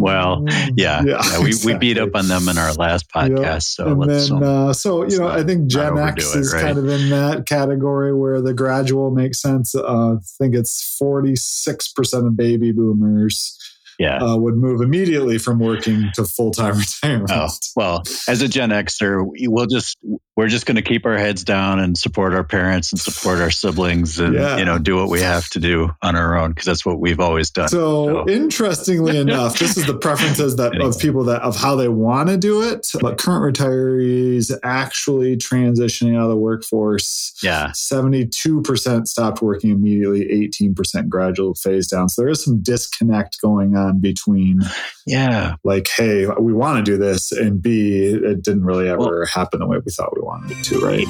well, 0.00 0.44
yeah, 0.74 1.02
yeah, 1.02 1.02
yeah 1.04 1.40
we, 1.40 1.48
exactly. 1.48 1.74
we 1.74 1.78
beat 1.78 1.98
up 1.98 2.14
on 2.14 2.28
them 2.28 2.48
in 2.48 2.58
our 2.58 2.72
last 2.74 3.08
podcast. 3.10 3.38
Yep. 3.38 3.62
So 3.62 3.86
and 3.86 4.00
let's, 4.00 4.30
then, 4.30 4.42
uh, 4.42 4.72
so 4.72 5.04
you 5.08 5.18
know, 5.18 5.28
I 5.28 5.44
think 5.44 5.68
Gen 5.68 5.98
X 5.98 6.34
is 6.34 6.52
right? 6.52 6.62
kind 6.62 6.78
of 6.78 6.88
in 6.88 7.10
that 7.10 7.46
category 7.46 8.14
where 8.14 8.40
the 8.40 8.54
gradual 8.54 9.10
makes 9.10 9.40
sense. 9.40 9.74
Uh, 9.74 10.14
I 10.14 10.16
think 10.38 10.54
it's 10.54 10.98
46% 11.00 12.26
of 12.26 12.36
baby 12.36 12.72
boomers 12.72 13.58
yeah. 13.98 14.22
Uh, 14.22 14.36
would 14.36 14.54
move 14.54 14.80
immediately 14.80 15.38
from 15.38 15.58
working 15.58 16.10
to 16.14 16.24
full 16.24 16.50
time 16.50 16.78
retirement. 17.02 17.30
Oh, 17.32 17.48
well, 17.74 18.02
as 18.28 18.42
a 18.42 18.48
Gen 18.48 18.70
Xer, 18.70 19.24
we'll 19.48 19.66
just 19.66 19.96
we're 20.36 20.48
just 20.48 20.66
going 20.66 20.76
to 20.76 20.82
keep 20.82 21.06
our 21.06 21.16
heads 21.16 21.44
down 21.44 21.78
and 21.78 21.96
support 21.96 22.34
our 22.34 22.44
parents 22.44 22.92
and 22.92 23.00
support 23.00 23.40
our 23.40 23.50
siblings 23.50 24.18
and 24.18 24.34
yeah. 24.34 24.58
you 24.58 24.66
know 24.66 24.78
do 24.78 24.96
what 24.96 25.08
we 25.08 25.20
have 25.20 25.48
to 25.50 25.60
do 25.60 25.90
on 26.02 26.14
our 26.14 26.36
own 26.36 26.50
because 26.50 26.66
that's 26.66 26.84
what 26.84 27.00
we've 27.00 27.20
always 27.20 27.50
done. 27.50 27.68
So, 27.68 28.06
so. 28.06 28.28
interestingly 28.28 29.16
enough, 29.20 29.58
this 29.58 29.78
is 29.78 29.86
the 29.86 29.96
preferences 29.96 30.56
that 30.56 30.74
anyway. 30.74 30.90
of 30.90 30.98
people 30.98 31.24
that 31.24 31.42
of 31.42 31.56
how 31.56 31.76
they 31.76 31.88
want 31.88 32.28
to 32.28 32.36
do 32.36 32.62
it. 32.62 32.86
But 33.00 33.18
current 33.18 33.56
retirees 33.56 34.52
actually 34.62 35.36
transitioning 35.36 36.16
out 36.16 36.24
of 36.24 36.30
the 36.30 36.36
workforce, 36.36 37.32
yeah, 37.42 37.72
seventy 37.72 38.26
two 38.26 38.60
percent 38.62 39.08
stopped 39.08 39.40
working 39.40 39.70
immediately, 39.70 40.30
eighteen 40.30 40.74
percent 40.74 41.08
gradual 41.08 41.54
phase 41.54 41.88
down. 41.88 42.10
So 42.10 42.22
there 42.22 42.30
is 42.30 42.44
some 42.44 42.60
disconnect 42.60 43.40
going 43.40 43.74
on 43.74 43.85
between, 43.94 44.62
yeah, 45.06 45.56
like 45.64 45.88
hey, 45.88 46.26
we 46.38 46.52
want 46.52 46.84
to 46.84 46.90
do 46.90 46.96
this, 46.98 47.32
and 47.32 47.62
b 47.62 47.96
it 48.06 48.42
didn't 48.42 48.64
really 48.64 48.88
ever 48.88 48.98
well, 48.98 49.26
happen 49.26 49.60
the 49.60 49.66
way 49.66 49.78
we 49.84 49.92
thought 49.92 50.14
we 50.14 50.22
wanted 50.22 50.56
it 50.56 50.64
to, 50.64 50.78
right? 50.80 51.06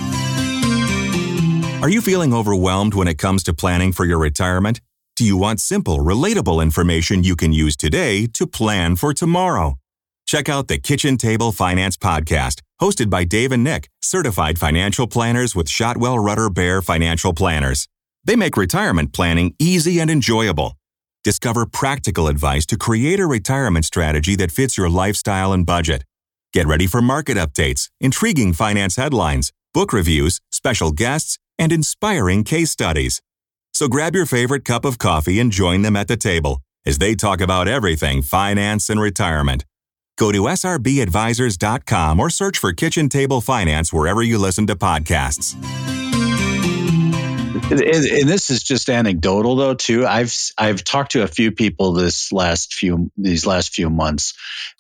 Are 1.83 1.91
you 1.91 2.01
feeling 2.01 2.33
overwhelmed 2.33 2.95
when 2.95 3.07
it 3.07 3.19
comes 3.19 3.43
to 3.45 3.55
planning 3.55 3.93
for 3.93 4.05
your 4.05 4.19
retirement? 4.19 4.81
Do 5.15 5.25
you 5.25 5.37
want 5.37 5.61
simple, 5.61 5.99
relatable 5.99 6.63
information 6.63 7.23
you 7.23 7.37
can 7.37 7.53
use 7.53 7.77
today 7.77 8.27
to 8.35 8.47
plan 8.47 8.97
for 8.97 9.15
tomorrow? 9.15 9.77
Check 10.27 10.49
out 10.49 10.69
the 10.69 10.79
Kitchen 10.79 11.17
Table 11.17 11.53
Finance 11.53 11.97
Podcast, 11.97 12.61
hosted 12.83 13.09
by 13.09 13.25
Dave 13.25 13.53
and 13.53 13.63
Nick, 13.63 13.89
certified 14.03 14.59
financial 14.59 15.07
planners 15.07 15.55
with 15.55 15.69
Shotwell 15.69 16.19
Rudder 16.19 16.51
Bear 16.51 16.83
Financial 16.83 17.33
Planners. 17.33 17.87
They 18.25 18.35
make 18.35 18.57
retirement 18.57 19.13
planning 19.13 19.55
easy 19.61 20.01
and 20.01 20.11
enjoyable. 20.11 20.77
Discover 21.27 21.67
practical 21.67 22.29
advice 22.29 22.65
to 22.67 22.77
create 22.77 23.19
a 23.19 23.27
retirement 23.27 23.85
strategy 23.85 24.37
that 24.37 24.53
fits 24.53 24.79
your 24.79 24.89
lifestyle 24.89 25.53
and 25.53 25.67
budget. 25.67 26.05
Get 26.53 26.69
ready 26.69 26.87
for 26.87 27.03
market 27.03 27.37
updates, 27.37 27.91
intriguing 28.01 28.53
finance 28.53 28.95
headlines, 28.95 29.53
book 29.75 29.93
reviews, 29.93 30.41
special 30.53 30.93
guests, 30.93 31.37
and 31.59 31.73
inspiring 31.73 32.45
case 32.45 32.71
studies. 32.71 33.21
So 33.75 33.89
grab 33.89 34.15
your 34.15 34.25
favorite 34.25 34.65
cup 34.65 34.85
of 34.85 34.99
coffee 34.99 35.41
and 35.41 35.51
join 35.51 35.83
them 35.83 35.97
at 35.97 36.07
the 36.07 36.17
table 36.17 36.61
as 36.87 36.99
they 36.99 37.17
talk 37.17 37.41
about 37.41 37.67
everything 37.67 38.23
finance 38.23 38.89
and 38.89 39.01
retirement. 39.01 39.65
Go 40.17 40.31
to 40.31 40.43
srbadvisors.com 40.43 42.21
or 42.21 42.31
search 42.31 42.57
for 42.57 42.73
Kitchen 42.73 43.09
Table 43.09 43.41
Finance 43.41 43.93
wherever 43.93 44.23
you 44.23 44.39
listen 44.39 44.69
to 44.69 44.77
podcasts. 44.77 45.57
And, 47.69 47.81
and, 47.81 48.29
this 48.29 48.49
is 48.49 48.63
just 48.63 48.89
anecdotal 48.89 49.57
though 49.57 49.75
too. 49.75 50.07
I've 50.07 50.33
I've 50.57 50.85
talked 50.85 51.13
to 51.13 51.23
a 51.23 51.27
few 51.27 51.51
people 51.51 51.93
this 51.93 52.31
last 52.33 52.73
few 52.73 53.11
these 53.17 53.45
last 53.45 53.75
few 53.75 53.91
months 53.91 54.35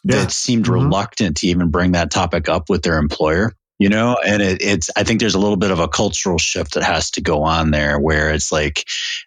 yeah. 0.05 0.17
that 0.17 0.31
seemed 0.31 0.67
mm-hmm. 0.67 0.75
reluctant 0.75 1.39
to 1.39 1.49
even 1.49 1.71
bring 1.71 1.93
that 1.93 2.13
topic 2.13 2.49
up 2.49 2.71
with 2.71 2.83
their 2.83 2.99
employer 2.99 3.53
you 3.79 3.89
know 3.89 4.17
and 4.25 4.43
it, 4.43 4.63
it's 4.63 4.91
i 4.97 5.05
think 5.05 5.21
there's 5.21 5.35
a 5.35 5.39
little 5.39 5.57
bit 5.57 5.71
of 5.71 5.81
a 5.81 5.89
cultural 5.89 6.39
shift 6.39 6.75
that 6.75 6.83
has 6.83 7.11
to 7.11 7.21
go 7.21 7.43
on 7.43 7.71
there 7.71 7.99
where 7.99 8.31
it's 8.31 8.51
like 8.51 8.85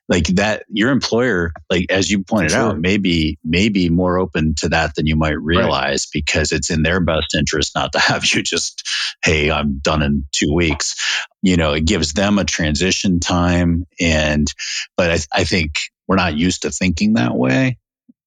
like 0.07 0.25
that 0.27 0.63
your 0.69 0.91
employer 0.91 1.51
like 1.69 1.85
as 1.89 2.09
you 2.09 2.23
pointed 2.23 2.51
sure. 2.51 2.61
out 2.61 2.79
maybe 2.79 3.37
maybe 3.43 3.89
more 3.89 4.17
open 4.17 4.55
to 4.55 4.69
that 4.69 4.95
than 4.95 5.05
you 5.05 5.15
might 5.15 5.39
realize 5.39 6.07
right. 6.07 6.11
because 6.13 6.51
it's 6.51 6.69
in 6.69 6.83
their 6.83 6.99
best 6.99 7.35
interest 7.35 7.73
not 7.75 7.91
to 7.91 7.99
have 8.09 8.25
you 8.25 8.41
just 8.41 8.87
hey 9.23 9.51
i'm 9.51 9.79
done 9.79 10.01
in 10.01 10.25
two 10.31 10.53
weeks 10.53 10.95
you 11.41 11.57
know 11.57 11.73
it 11.73 11.85
gives 11.85 12.13
them 12.13 12.39
a 12.39 12.45
transition 12.45 13.19
time 13.19 13.85
and 13.99 14.51
but 14.97 15.11
i, 15.11 15.41
I 15.41 15.43
think 15.43 15.73
we're 16.07 16.15
not 16.15 16.37
used 16.37 16.63
to 16.63 16.71
thinking 16.71 17.13
that 17.13 17.35
way 17.35 17.77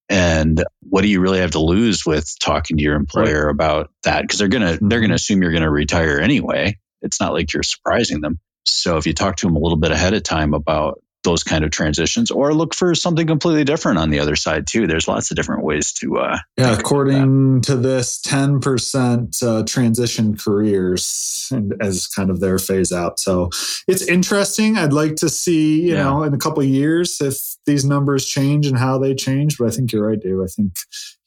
and 0.08 0.62
what 0.80 1.02
do 1.02 1.08
you 1.08 1.20
really 1.20 1.40
have 1.40 1.52
to 1.52 1.60
lose 1.60 2.04
with 2.04 2.38
talking 2.40 2.76
to 2.76 2.82
your 2.82 2.96
employer 2.96 3.46
right. 3.46 3.50
about 3.50 3.90
that 4.02 4.22
because 4.22 4.38
they're 4.38 4.48
going 4.48 4.62
to 4.62 4.74
mm-hmm. 4.74 4.88
they're 4.88 5.00
going 5.00 5.10
to 5.10 5.16
assume 5.16 5.42
you're 5.42 5.52
going 5.52 5.62
to 5.62 5.70
retire 5.70 6.18
anyway 6.18 6.76
it's 7.00 7.20
not 7.20 7.32
like 7.32 7.52
you're 7.52 7.62
surprising 7.62 8.20
them 8.20 8.38
so 8.64 8.96
if 8.96 9.06
you 9.06 9.12
talk 9.12 9.36
to 9.36 9.46
them 9.46 9.56
a 9.56 9.60
little 9.60 9.78
bit 9.78 9.90
ahead 9.90 10.14
of 10.14 10.22
time 10.22 10.54
about 10.54 11.01
those 11.24 11.42
kind 11.42 11.64
of 11.64 11.70
transitions 11.70 12.30
or 12.30 12.54
look 12.54 12.74
for 12.74 12.94
something 12.94 13.26
completely 13.26 13.64
different 13.64 13.98
on 13.98 14.10
the 14.10 14.18
other 14.18 14.36
side 14.36 14.66
too. 14.66 14.86
There's 14.86 15.08
lots 15.08 15.30
of 15.30 15.36
different 15.36 15.64
ways 15.64 15.92
to 15.94 16.18
uh 16.18 16.38
yeah 16.56 16.72
according 16.72 17.62
to 17.62 17.76
this 17.76 18.20
10% 18.20 19.42
uh, 19.42 19.64
transition 19.64 20.36
careers 20.36 21.48
and 21.50 21.74
as 21.80 22.06
kind 22.06 22.30
of 22.30 22.40
their 22.40 22.58
phase 22.58 22.92
out. 22.92 23.20
So 23.20 23.50
it's 23.86 24.02
interesting. 24.02 24.76
I'd 24.76 24.92
like 24.92 25.16
to 25.16 25.28
see 25.28 25.82
you 25.82 25.94
yeah. 25.94 26.02
know 26.04 26.22
in 26.22 26.34
a 26.34 26.38
couple 26.38 26.62
years 26.62 27.20
if 27.20 27.56
these 27.66 27.84
numbers 27.84 28.26
change 28.26 28.66
and 28.66 28.78
how 28.78 28.98
they 28.98 29.14
change 29.14 29.56
but 29.58 29.68
i 29.68 29.70
think 29.70 29.92
you're 29.92 30.06
right 30.06 30.20
dave. 30.20 30.40
I 30.40 30.46
think 30.46 30.76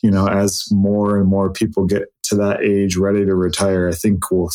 you 0.02 0.12
know 0.12 0.28
as 0.28 0.66
more 0.72 1.18
and 1.18 1.28
more 1.28 1.52
people 1.52 1.86
get 1.86 2.04
to 2.24 2.36
that 2.36 2.62
age 2.62 2.98
ready 2.98 3.26
to 3.26 3.36
retire 3.36 3.88
i 3.88 3.94
think 3.94 4.32
we'll 4.32 4.50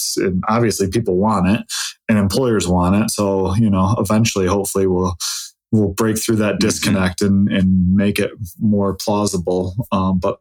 obviously 0.49 0.89
people 0.89 1.17
want 1.17 1.49
it 1.49 1.61
and 2.09 2.19
employers 2.19 2.69
want 2.69 2.97
it 2.97 3.11
so 3.11 3.55
you 3.57 3.71
know 3.71 3.95
eventually 3.99 4.47
hopefully 4.47 4.87
we'll 4.87 5.17
we'll 5.73 5.89
break 5.89 6.19
through 6.19 6.37
that 6.37 6.55
mm-hmm. 6.55 6.67
disconnect 6.67 7.21
and 7.21 7.51
and 7.51 7.95
make 7.95 8.19
it 8.19 8.31
more 8.61 8.95
plausible 8.95 9.75
um, 9.93 10.19
but 10.19 10.39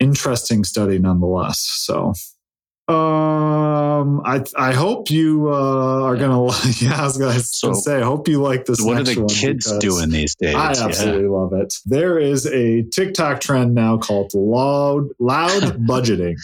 interesting 0.00 0.64
study 0.64 0.98
nonetheless 0.98 1.60
so 1.60 2.12
um, 2.88 4.22
I 4.24 4.42
I 4.56 4.72
hope 4.72 5.10
you 5.10 5.52
uh, 5.52 6.02
are 6.04 6.16
gonna. 6.16 6.38
Yeah, 6.80 7.00
I 7.00 7.04
was 7.04 7.18
gonna 7.18 7.38
so, 7.40 7.74
say. 7.74 7.96
I 7.96 8.04
hope 8.04 8.28
you 8.28 8.40
like 8.40 8.64
this. 8.64 8.80
What 8.80 8.98
are 8.98 9.02
the 9.02 9.26
kids 9.26 9.70
doing 9.78 10.08
these 10.08 10.34
days? 10.36 10.54
I 10.54 10.70
absolutely 10.70 11.24
yeah. 11.24 11.28
love 11.28 11.52
it. 11.52 11.74
There 11.84 12.18
is 12.18 12.46
a 12.46 12.84
TikTok 12.84 13.40
trend 13.40 13.74
now 13.74 13.98
called 13.98 14.32
loud 14.32 15.08
loud 15.18 15.62
budgeting, 15.86 16.36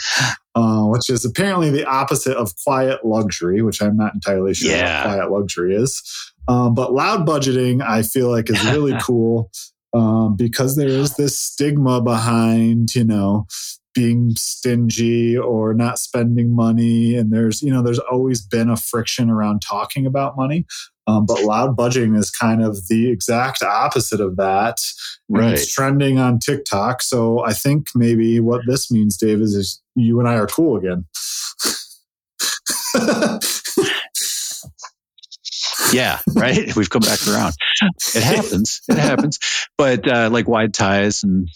uh, 0.54 0.84
which 0.84 1.08
is 1.08 1.24
apparently 1.24 1.70
the 1.70 1.86
opposite 1.86 2.36
of 2.36 2.52
quiet 2.62 3.06
luxury, 3.06 3.62
which 3.62 3.80
I'm 3.80 3.96
not 3.96 4.12
entirely 4.12 4.52
sure 4.52 4.70
yeah. 4.70 5.06
what 5.06 5.14
quiet 5.14 5.30
luxury 5.30 5.76
is. 5.76 6.02
Um, 6.46 6.74
but 6.74 6.92
loud 6.92 7.26
budgeting, 7.26 7.82
I 7.82 8.02
feel 8.02 8.30
like 8.30 8.50
is 8.50 8.62
really 8.66 8.96
cool. 9.02 9.50
Um, 9.94 10.34
because 10.36 10.76
there 10.76 10.88
is 10.88 11.14
this 11.14 11.38
stigma 11.38 12.02
behind, 12.02 12.94
you 12.96 13.04
know, 13.04 13.46
being 13.94 14.34
stingy 14.36 15.36
or 15.36 15.74
not 15.74 15.98
spending 15.98 16.54
money. 16.54 17.14
And 17.14 17.32
there's 17.32 17.62
you 17.62 17.72
know 17.72 17.82
there's 17.82 17.98
always 17.98 18.40
been 18.42 18.68
a 18.68 18.76
friction 18.76 19.30
around 19.30 19.62
talking 19.62 20.06
about 20.06 20.36
money. 20.36 20.66
Um, 21.06 21.26
but 21.26 21.42
loud 21.42 21.76
budgeting 21.76 22.16
is 22.16 22.30
kind 22.30 22.62
of 22.62 22.88
the 22.88 23.10
exact 23.10 23.62
opposite 23.62 24.20
of 24.20 24.36
that. 24.36 24.78
Right 25.28 25.52
it's 25.52 25.72
trending 25.72 26.18
on 26.18 26.38
tiktok. 26.38 27.02
So 27.02 27.44
i 27.44 27.52
think 27.52 27.88
maybe 27.94 28.40
what 28.40 28.62
this 28.66 28.90
means 28.90 29.16
dave 29.16 29.40
is, 29.40 29.54
is 29.54 29.82
you 29.94 30.18
and 30.20 30.28
i 30.28 30.34
are 30.36 30.46
cool 30.46 30.76
again. 30.76 31.06
Yeah 35.92 36.18
right? 36.34 36.74
We've 36.76 36.90
come 36.90 37.02
back 37.02 37.26
around. 37.28 37.54
It 38.14 38.22
happens. 38.22 38.80
It 38.88 38.98
happens. 38.98 39.38
But 39.76 40.06
uh, 40.08 40.30
like 40.30 40.48
wide 40.48 40.74
ties 40.74 41.22
and 41.22 41.48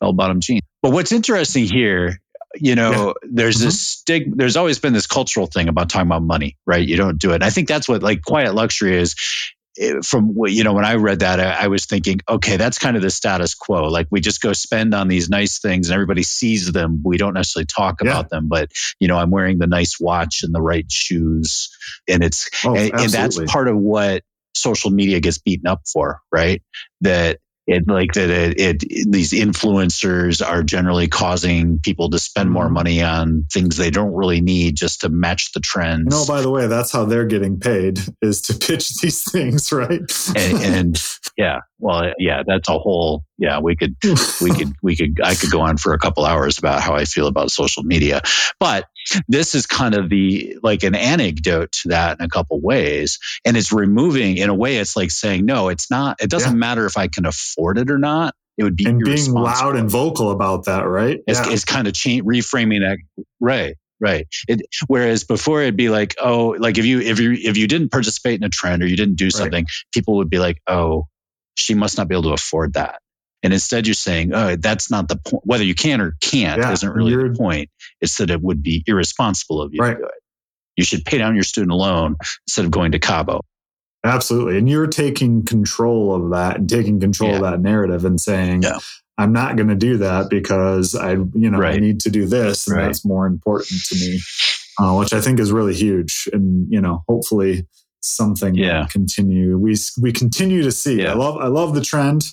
bell 0.00 0.12
bottom 0.12 0.40
jeans 0.40 0.62
but 0.84 0.90
what's 0.90 1.12
interesting 1.12 1.64
here, 1.64 2.20
you 2.54 2.74
know, 2.74 3.14
yeah. 3.22 3.28
there's 3.30 3.56
mm-hmm. 3.56 3.64
this 3.64 3.80
stig. 3.80 4.36
There's 4.36 4.58
always 4.58 4.78
been 4.78 4.92
this 4.92 5.06
cultural 5.06 5.46
thing 5.46 5.68
about 5.70 5.88
talking 5.88 6.06
about 6.06 6.22
money, 6.22 6.58
right? 6.66 6.86
You 6.86 6.98
don't 6.98 7.18
do 7.18 7.30
it. 7.30 7.36
And 7.36 7.44
I 7.44 7.48
think 7.48 7.68
that's 7.68 7.88
what 7.88 8.02
like 8.02 8.20
quiet 8.20 8.54
luxury 8.54 8.98
is. 8.98 9.14
Eh, 9.80 10.00
from 10.04 10.34
what 10.34 10.52
you 10.52 10.62
know, 10.62 10.74
when 10.74 10.84
I 10.84 10.96
read 10.96 11.20
that, 11.20 11.40
I, 11.40 11.64
I 11.64 11.66
was 11.68 11.86
thinking, 11.86 12.20
okay, 12.28 12.58
that's 12.58 12.78
kind 12.78 12.96
of 12.96 13.02
the 13.02 13.08
status 13.08 13.54
quo. 13.54 13.84
Like 13.84 14.08
we 14.10 14.20
just 14.20 14.42
go 14.42 14.52
spend 14.52 14.94
on 14.94 15.08
these 15.08 15.30
nice 15.30 15.58
things, 15.58 15.88
and 15.88 15.94
everybody 15.94 16.22
sees 16.22 16.70
them. 16.70 17.00
We 17.02 17.16
don't 17.16 17.32
necessarily 17.32 17.64
talk 17.64 18.02
yeah. 18.02 18.10
about 18.10 18.28
them, 18.28 18.48
but 18.48 18.70
you 19.00 19.08
know, 19.08 19.16
I'm 19.16 19.30
wearing 19.30 19.56
the 19.56 19.66
nice 19.66 19.98
watch 19.98 20.42
and 20.42 20.54
the 20.54 20.60
right 20.60 20.84
shoes, 20.92 21.74
and 22.06 22.22
it's 22.22 22.50
oh, 22.62 22.76
and, 22.76 22.92
and 22.92 23.10
that's 23.10 23.40
part 23.50 23.68
of 23.68 23.78
what 23.78 24.22
social 24.54 24.90
media 24.90 25.20
gets 25.20 25.38
beaten 25.38 25.66
up 25.66 25.88
for, 25.90 26.20
right? 26.30 26.62
That 27.00 27.38
it 27.66 27.88
like 27.88 28.12
that 28.12 28.28
it, 28.28 28.60
it, 28.60 29.10
these 29.10 29.32
influencers 29.32 30.46
are 30.46 30.62
generally 30.62 31.08
causing 31.08 31.78
people 31.78 32.10
to 32.10 32.18
spend 32.18 32.50
more 32.50 32.64
mm-hmm. 32.64 32.74
money 32.74 33.02
on 33.02 33.46
things 33.50 33.76
they 33.76 33.90
don't 33.90 34.12
really 34.12 34.40
need 34.40 34.76
just 34.76 35.00
to 35.00 35.08
match 35.08 35.52
the 35.52 35.60
trends. 35.60 36.06
No, 36.10 36.26
by 36.26 36.42
the 36.42 36.50
way, 36.50 36.66
that's 36.66 36.92
how 36.92 37.04
they're 37.06 37.24
getting 37.24 37.58
paid 37.58 38.00
is 38.20 38.42
to 38.42 38.54
pitch 38.54 39.00
these 39.00 39.30
things, 39.30 39.72
right? 39.72 40.02
and, 40.36 40.58
and 40.62 41.02
yeah, 41.36 41.60
well, 41.78 42.12
yeah, 42.18 42.42
that's 42.46 42.68
a 42.68 42.78
whole 42.78 43.24
yeah. 43.38 43.60
We 43.60 43.76
could 43.76 43.96
we 44.40 44.50
could 44.50 44.72
we 44.82 44.96
could 44.96 45.20
I 45.22 45.34
could 45.34 45.50
go 45.50 45.60
on 45.60 45.76
for 45.76 45.92
a 45.92 45.98
couple 45.98 46.24
hours 46.24 46.58
about 46.58 46.82
how 46.82 46.94
I 46.94 47.04
feel 47.04 47.26
about 47.26 47.50
social 47.50 47.82
media, 47.82 48.20
but 48.60 48.86
this 49.28 49.54
is 49.54 49.66
kind 49.66 49.94
of 49.94 50.08
the 50.08 50.58
like 50.62 50.82
an 50.82 50.94
anecdote 50.94 51.72
to 51.72 51.88
that 51.88 52.18
in 52.18 52.24
a 52.24 52.28
couple 52.28 52.60
ways 52.60 53.18
and 53.44 53.56
it's 53.56 53.72
removing 53.72 54.36
in 54.36 54.50
a 54.50 54.54
way 54.54 54.76
it's 54.76 54.96
like 54.96 55.10
saying 55.10 55.44
no 55.44 55.68
it's 55.68 55.90
not 55.90 56.20
it 56.22 56.30
doesn't 56.30 56.52
yeah. 56.52 56.58
matter 56.58 56.86
if 56.86 56.96
i 56.96 57.08
can 57.08 57.26
afford 57.26 57.78
it 57.78 57.90
or 57.90 57.98
not 57.98 58.34
it 58.56 58.64
would 58.64 58.76
be 58.76 58.86
and 58.86 59.02
being 59.02 59.32
loud 59.32 59.76
and 59.76 59.90
vocal 59.90 60.30
about 60.30 60.66
that 60.66 60.82
right 60.82 61.20
it's, 61.26 61.40
yeah. 61.40 61.52
it's 61.52 61.64
kind 61.64 61.88
of 61.88 61.94
change, 61.94 62.24
reframing 62.24 62.80
that 62.80 62.98
right 63.40 63.76
right 64.00 64.26
it, 64.48 64.62
whereas 64.86 65.24
before 65.24 65.62
it'd 65.62 65.76
be 65.76 65.88
like 65.88 66.14
oh 66.20 66.56
like 66.58 66.78
if 66.78 66.86
you 66.86 67.00
if 67.00 67.20
you 67.20 67.32
if 67.32 67.56
you 67.56 67.66
didn't 67.66 67.90
participate 67.90 68.40
in 68.40 68.44
a 68.44 68.48
trend 68.48 68.82
or 68.82 68.86
you 68.86 68.96
didn't 68.96 69.16
do 69.16 69.30
something 69.30 69.64
right. 69.64 69.92
people 69.92 70.16
would 70.16 70.30
be 70.30 70.38
like 70.38 70.60
oh 70.66 71.06
she 71.56 71.74
must 71.74 71.96
not 71.96 72.08
be 72.08 72.14
able 72.14 72.24
to 72.24 72.32
afford 72.32 72.74
that 72.74 73.00
and 73.44 73.52
instead, 73.52 73.86
you're 73.86 73.94
saying, 73.94 74.34
oh, 74.34 74.56
that's 74.56 74.90
not 74.90 75.06
the 75.06 75.16
point. 75.16 75.42
Whether 75.44 75.64
you 75.64 75.74
can 75.74 76.00
or 76.00 76.16
can't 76.20 76.60
yeah, 76.60 76.72
isn't 76.72 76.90
really 76.90 77.14
the 77.14 77.36
point. 77.38 77.70
It's 78.00 78.16
that 78.16 78.30
it 78.30 78.40
would 78.40 78.62
be 78.62 78.82
irresponsible 78.86 79.60
of 79.60 79.72
you 79.74 79.80
right. 79.80 79.92
to 79.92 79.98
do 79.98 80.04
it. 80.06 80.14
You 80.76 80.84
should 80.84 81.04
pay 81.04 81.18
down 81.18 81.34
your 81.34 81.44
student 81.44 81.76
loan 81.76 82.16
instead 82.48 82.64
of 82.64 82.70
going 82.70 82.92
to 82.92 82.98
Cabo. 82.98 83.42
Absolutely. 84.02 84.58
And 84.58 84.68
you're 84.68 84.86
taking 84.86 85.44
control 85.44 86.14
of 86.14 86.30
that 86.30 86.56
and 86.56 86.68
taking 86.68 87.00
control 87.00 87.30
yeah. 87.30 87.36
of 87.36 87.42
that 87.42 87.60
narrative 87.60 88.04
and 88.04 88.20
saying, 88.20 88.62
yeah. 88.62 88.78
I'm 89.16 89.32
not 89.32 89.56
going 89.56 89.68
to 89.68 89.76
do 89.76 89.98
that 89.98 90.30
because 90.30 90.94
I, 90.94 91.12
you 91.12 91.50
know, 91.50 91.58
right. 91.58 91.74
I 91.74 91.78
need 91.78 92.00
to 92.00 92.10
do 92.10 92.26
this 92.26 92.66
and 92.66 92.76
right. 92.76 92.86
that's 92.86 93.04
more 93.04 93.26
important 93.26 93.80
to 93.88 93.94
me, 93.94 94.20
uh, 94.80 94.96
which 94.96 95.12
I 95.12 95.20
think 95.20 95.38
is 95.38 95.52
really 95.52 95.74
huge. 95.74 96.28
And, 96.32 96.66
you 96.70 96.80
know, 96.80 97.04
hopefully 97.08 97.66
something 98.00 98.54
yeah. 98.54 98.86
continue. 98.90 99.56
We, 99.56 99.76
we 100.00 100.12
continue 100.12 100.62
to 100.62 100.72
see. 100.72 101.06
I 101.06 101.12
love, 101.12 101.36
I 101.36 101.46
love 101.46 101.74
the 101.74 101.80
trend. 101.80 102.24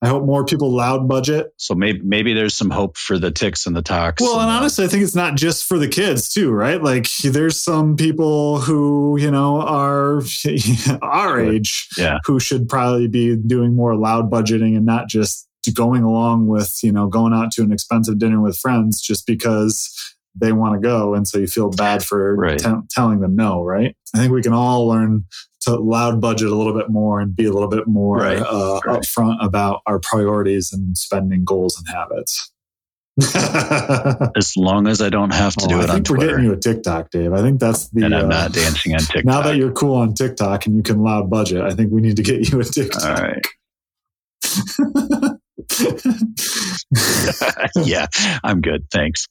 I 0.00 0.08
hope 0.08 0.24
more 0.24 0.44
people 0.44 0.70
loud 0.70 1.08
budget. 1.08 1.52
So 1.56 1.74
maybe 1.74 2.00
maybe 2.02 2.32
there's 2.32 2.54
some 2.54 2.70
hope 2.70 2.96
for 2.96 3.18
the 3.18 3.32
ticks 3.32 3.66
and 3.66 3.74
the 3.74 3.82
talks. 3.82 4.22
Well, 4.22 4.34
and, 4.34 4.42
and 4.42 4.50
honestly, 4.50 4.84
I 4.84 4.88
think 4.88 5.02
it's 5.02 5.14
not 5.14 5.34
just 5.34 5.64
for 5.64 5.76
the 5.76 5.88
kids 5.88 6.28
too, 6.28 6.52
right? 6.52 6.80
Like 6.80 7.08
there's 7.24 7.60
some 7.60 7.96
people 7.96 8.58
who 8.60 9.18
you 9.18 9.30
know 9.30 9.60
are 9.60 10.22
our 11.02 11.40
age, 11.40 11.88
yeah. 11.98 12.18
who 12.24 12.38
should 12.38 12.68
probably 12.68 13.08
be 13.08 13.36
doing 13.36 13.74
more 13.74 13.96
loud 13.96 14.30
budgeting 14.30 14.76
and 14.76 14.86
not 14.86 15.08
just 15.08 15.48
going 15.74 16.04
along 16.04 16.46
with 16.46 16.78
you 16.82 16.92
know 16.92 17.08
going 17.08 17.34
out 17.34 17.50
to 17.52 17.62
an 17.62 17.72
expensive 17.72 18.18
dinner 18.18 18.40
with 18.40 18.56
friends 18.56 19.00
just 19.00 19.26
because 19.26 19.92
they 20.40 20.52
want 20.52 20.80
to 20.80 20.80
go, 20.80 21.14
and 21.14 21.26
so 21.26 21.38
you 21.38 21.48
feel 21.48 21.70
bad 21.70 22.04
for 22.04 22.36
right. 22.36 22.60
t- 22.60 22.72
telling 22.90 23.18
them 23.18 23.34
no, 23.34 23.64
right? 23.64 23.96
I 24.14 24.18
think 24.18 24.32
we 24.32 24.42
can 24.42 24.52
all 24.52 24.86
learn 24.86 25.24
to 25.60 25.74
loud 25.76 26.20
budget 26.20 26.48
a 26.48 26.54
little 26.54 26.74
bit 26.74 26.88
more 26.88 27.20
and 27.20 27.34
be 27.34 27.44
a 27.44 27.52
little 27.52 27.68
bit 27.68 27.86
more 27.86 28.18
right. 28.18 28.38
Uh, 28.38 28.80
right. 28.84 29.00
upfront 29.00 29.44
about 29.44 29.82
our 29.86 29.98
priorities 29.98 30.72
and 30.72 30.96
spending 30.96 31.44
goals 31.44 31.78
and 31.78 31.88
habits. 31.88 32.52
as 34.36 34.56
long 34.56 34.86
as 34.86 35.02
I 35.02 35.08
don't 35.08 35.34
have 35.34 35.56
to 35.56 35.64
oh, 35.64 35.68
do 35.68 35.80
it 35.80 35.90
I 35.90 35.94
think 35.94 36.08
we're 36.08 36.18
getting 36.18 36.44
you 36.44 36.52
a 36.52 36.56
TikTok, 36.56 37.10
Dave. 37.10 37.32
I 37.32 37.42
think 37.42 37.58
that's 37.58 37.88
the. 37.88 38.04
And 38.04 38.14
I'm 38.14 38.26
uh, 38.26 38.28
not 38.28 38.52
dancing 38.52 38.94
on 38.94 39.00
TikTok. 39.00 39.24
Now 39.24 39.42
that 39.42 39.56
you're 39.56 39.72
cool 39.72 39.96
on 39.96 40.14
TikTok 40.14 40.66
and 40.66 40.76
you 40.76 40.84
can 40.84 41.02
loud 41.02 41.28
budget, 41.28 41.62
I 41.62 41.74
think 41.74 41.90
we 41.90 42.00
need 42.00 42.16
to 42.16 42.22
get 42.22 42.48
you 42.48 42.60
a 42.60 42.64
TikTok. 42.64 43.04
All 43.04 43.24
right. 43.24 43.44
yeah, 47.84 48.06
I'm 48.44 48.60
good. 48.60 48.90
Thanks. 48.90 49.26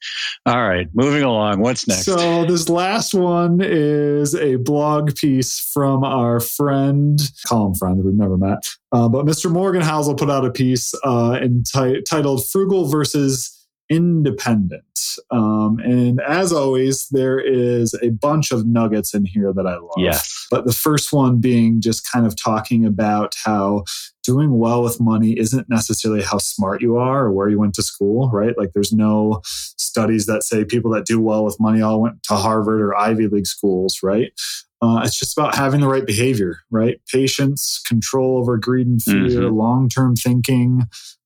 All 0.46 0.68
right, 0.68 0.88
moving 0.94 1.24
along. 1.24 1.62
What's 1.62 1.88
next? 1.88 2.06
So, 2.06 2.46
this 2.46 2.70
last 2.70 3.14
one 3.14 3.60
is 3.62 4.36
a 4.36 4.58
blog 4.58 5.16
piece 5.16 5.60
from 5.74 6.04
our 6.04 6.40
friend, 6.40 7.20
him 7.50 7.74
friend, 7.76 8.00
that 8.00 8.06
we've 8.06 8.14
never 8.14 8.38
met, 8.38 8.68
uh, 8.92 9.10
but 9.10 9.26
Mr. 9.26 9.52
Morgan 9.52 9.82
Morgenhausel 9.82 10.18
put 10.18 10.30
out 10.30 10.46
a 10.46 10.52
piece 10.52 10.94
uh, 11.04 11.40
entitled 11.42 12.48
Frugal 12.48 12.90
versus 12.90 13.57
independent. 13.90 14.84
Um, 15.32 15.80
and 15.80 16.20
as 16.22 16.52
always, 16.52 17.08
there 17.10 17.40
is 17.40 17.94
a 18.02 18.10
bunch 18.10 18.52
of 18.52 18.66
nuggets 18.66 19.14
in 19.14 19.26
here 19.26 19.54
that 19.54 19.66
I 19.66 19.76
love. 19.78 19.94
Yes. 19.98 20.48
But 20.52 20.66
the 20.66 20.74
first 20.74 21.14
one 21.14 21.40
being 21.40 21.82
just 21.82 22.10
kind 22.10 22.26
of 22.26 22.36
talking 22.42 22.86
about 22.86 23.36
how 23.44 23.84
doing 24.24 24.58
well 24.58 24.84
with 24.84 25.00
money 25.00 25.38
isn't 25.40 25.70
necessarily 25.70 26.22
how 26.22 26.38
smart 26.38 26.82
you 26.82 26.98
are 26.98 27.26
or 27.26 27.32
where 27.32 27.50
you 27.50 27.58
went 27.58 27.74
to 27.76 27.82
school, 27.82 28.30
right? 28.30 28.58
Like 28.58 28.74
there's 28.74 28.92
no 28.92 29.42
studies 29.46 30.26
that 30.26 30.44
say 30.44 30.66
people 30.66 30.92
that 30.92 31.06
do 31.06 31.20
well 31.22 31.46
with 31.46 31.60
money 31.60 31.82
all 31.82 32.02
went 32.02 32.24
to 32.24 32.36
Harvard 32.36 32.82
or 32.82 32.96
Ivy 32.96 33.28
League 33.28 33.48
schools, 33.48 34.00
right? 34.04 34.34
Uh, 34.82 35.02
it's 35.04 35.18
just 35.18 35.38
about 35.38 35.56
having 35.56 35.82
the 35.82 35.88
right 35.88 36.06
behavior, 36.06 36.60
right? 36.70 37.00
Patience, 37.12 37.82
control 37.88 38.38
over 38.38 38.58
greed 38.58 38.86
and 38.86 39.02
fear, 39.02 39.42
mm-hmm. 39.42 39.56
long 39.56 39.90
term 39.90 40.16
thinking. 40.16 40.84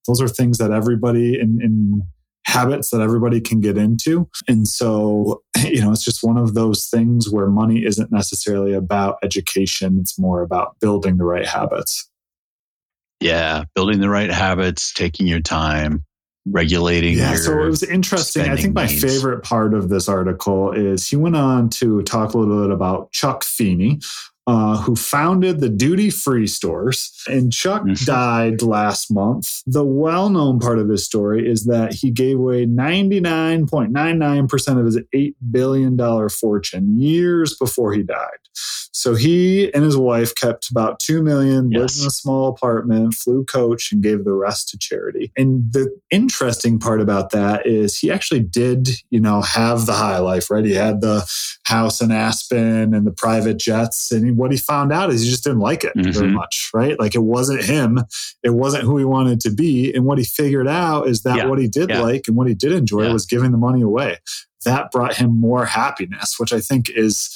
Those 0.07 0.21
are 0.21 0.27
things 0.27 0.57
that 0.59 0.71
everybody 0.71 1.39
in, 1.39 1.59
in 1.61 2.03
habits 2.45 2.89
that 2.89 3.01
everybody 3.01 3.39
can 3.39 3.59
get 3.59 3.77
into. 3.77 4.29
And 4.47 4.67
so, 4.67 5.43
you 5.63 5.81
know, 5.81 5.91
it's 5.91 6.03
just 6.03 6.23
one 6.23 6.37
of 6.37 6.53
those 6.53 6.87
things 6.87 7.29
where 7.29 7.47
money 7.47 7.85
isn't 7.85 8.11
necessarily 8.11 8.73
about 8.73 9.17
education, 9.23 9.97
it's 9.99 10.19
more 10.19 10.41
about 10.41 10.79
building 10.79 11.17
the 11.17 11.25
right 11.25 11.47
habits. 11.47 12.09
Yeah, 13.19 13.65
building 13.75 13.99
the 13.99 14.09
right 14.09 14.31
habits, 14.31 14.91
taking 14.93 15.27
your 15.27 15.41
time, 15.41 16.03
regulating. 16.45 17.17
Yeah, 17.17 17.35
so 17.35 17.61
it 17.61 17.67
was 17.67 17.83
interesting. 17.83 18.49
I 18.49 18.55
think 18.55 18.73
my 18.73 18.87
needs. 18.87 19.03
favorite 19.03 19.43
part 19.43 19.75
of 19.75 19.89
this 19.89 20.09
article 20.09 20.71
is 20.71 21.07
he 21.07 21.15
went 21.15 21.35
on 21.35 21.69
to 21.69 22.01
talk 22.01 22.33
a 22.33 22.37
little 22.39 22.63
bit 22.63 22.71
about 22.71 23.11
Chuck 23.11 23.43
Feeney, 23.43 23.99
uh, 24.47 24.77
who 24.77 24.95
founded 24.95 25.59
the 25.59 25.69
duty 25.69 26.09
free 26.09 26.47
stores. 26.47 27.13
And 27.27 27.53
Chuck 27.53 27.83
mm-hmm. 27.83 28.05
died 28.05 28.61
last 28.61 29.11
month. 29.11 29.61
The 29.65 29.83
well 29.85 30.29
known 30.29 30.59
part 30.59 30.79
of 30.79 30.87
his 30.89 31.05
story 31.05 31.49
is 31.49 31.65
that 31.65 31.93
he 31.93 32.11
gave 32.11 32.39
away 32.39 32.65
99.99% 32.65 34.79
of 34.79 34.85
his 34.85 34.99
$8 35.13 35.35
billion 35.51 36.29
fortune 36.29 36.99
years 36.99 37.55
before 37.57 37.93
he 37.93 38.03
died. 38.03 38.39
So 38.93 39.15
he 39.15 39.73
and 39.73 39.83
his 39.83 39.97
wife 39.97 40.35
kept 40.35 40.69
about 40.69 40.99
two 40.99 41.23
million, 41.23 41.71
yes. 41.71 41.79
lived 41.79 42.01
in 42.01 42.07
a 42.07 42.11
small 42.11 42.49
apartment, 42.49 43.13
flew 43.13 43.45
coach, 43.45 43.91
and 43.91 44.03
gave 44.03 44.25
the 44.25 44.33
rest 44.33 44.69
to 44.69 44.77
charity. 44.77 45.31
And 45.37 45.71
the 45.71 45.89
interesting 46.09 46.77
part 46.77 47.01
about 47.01 47.31
that 47.31 47.65
is 47.65 47.97
he 47.97 48.11
actually 48.11 48.41
did, 48.41 48.89
you 49.09 49.19
know, 49.19 49.41
have 49.41 49.85
the 49.85 49.93
high 49.93 50.19
life, 50.19 50.51
right? 50.51 50.65
He 50.65 50.73
had 50.73 51.01
the 51.01 51.25
house 51.63 52.01
in 52.01 52.11
Aspen 52.11 52.93
and 52.93 53.07
the 53.07 53.11
private 53.11 53.57
jets. 53.57 54.11
And 54.11 54.30
what 54.37 54.51
he 54.51 54.57
found 54.57 54.91
out 54.91 55.09
is 55.09 55.21
he 55.21 55.29
just 55.29 55.43
didn't 55.43 55.59
like 55.59 55.83
it 55.83 55.95
mm-hmm. 55.95 56.11
very 56.11 56.31
much, 56.31 56.69
right? 56.73 56.99
Like 56.99 57.15
it 57.15 57.23
wasn't 57.23 57.63
him. 57.63 57.99
It 58.43 58.51
wasn't 58.51 58.83
who 58.83 58.97
he 58.97 59.05
wanted 59.05 59.39
to 59.41 59.51
be. 59.51 59.93
And 59.93 60.05
what 60.05 60.17
he 60.17 60.23
figured 60.23 60.67
out 60.67 61.07
is 61.07 61.21
that 61.23 61.37
yeah. 61.37 61.45
what 61.47 61.59
he 61.59 61.67
did 61.67 61.89
yeah. 61.89 62.01
like 62.01 62.27
and 62.27 62.35
what 62.35 62.47
he 62.47 62.53
did 62.53 62.71
enjoy 62.71 63.05
yeah. 63.05 63.13
was 63.13 63.25
giving 63.25 63.51
the 63.51 63.57
money 63.57 63.81
away. 63.81 64.17
That 64.65 64.91
brought 64.91 65.15
him 65.15 65.39
more 65.39 65.65
happiness, 65.65 66.35
which 66.37 66.53
I 66.53 66.59
think 66.59 66.89
is 66.89 67.35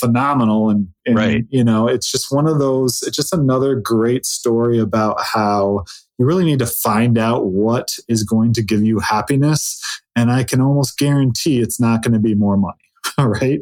phenomenal 0.00 0.70
and, 0.70 0.88
and 1.04 1.16
right. 1.16 1.44
you 1.50 1.62
know 1.62 1.86
it's 1.86 2.10
just 2.10 2.32
one 2.32 2.46
of 2.46 2.58
those 2.58 3.02
it's 3.02 3.16
just 3.16 3.34
another 3.34 3.74
great 3.74 4.24
story 4.24 4.78
about 4.78 5.20
how 5.20 5.84
you 6.18 6.24
really 6.24 6.44
need 6.44 6.58
to 6.58 6.66
find 6.66 7.18
out 7.18 7.46
what 7.46 7.98
is 8.08 8.24
going 8.24 8.52
to 8.54 8.62
give 8.62 8.82
you 8.82 8.98
happiness 8.98 9.80
and 10.16 10.32
i 10.32 10.42
can 10.42 10.60
almost 10.60 10.96
guarantee 10.96 11.60
it's 11.60 11.78
not 11.78 12.02
going 12.02 12.14
to 12.14 12.18
be 12.18 12.34
more 12.34 12.56
money 12.56 12.89
right 13.18 13.60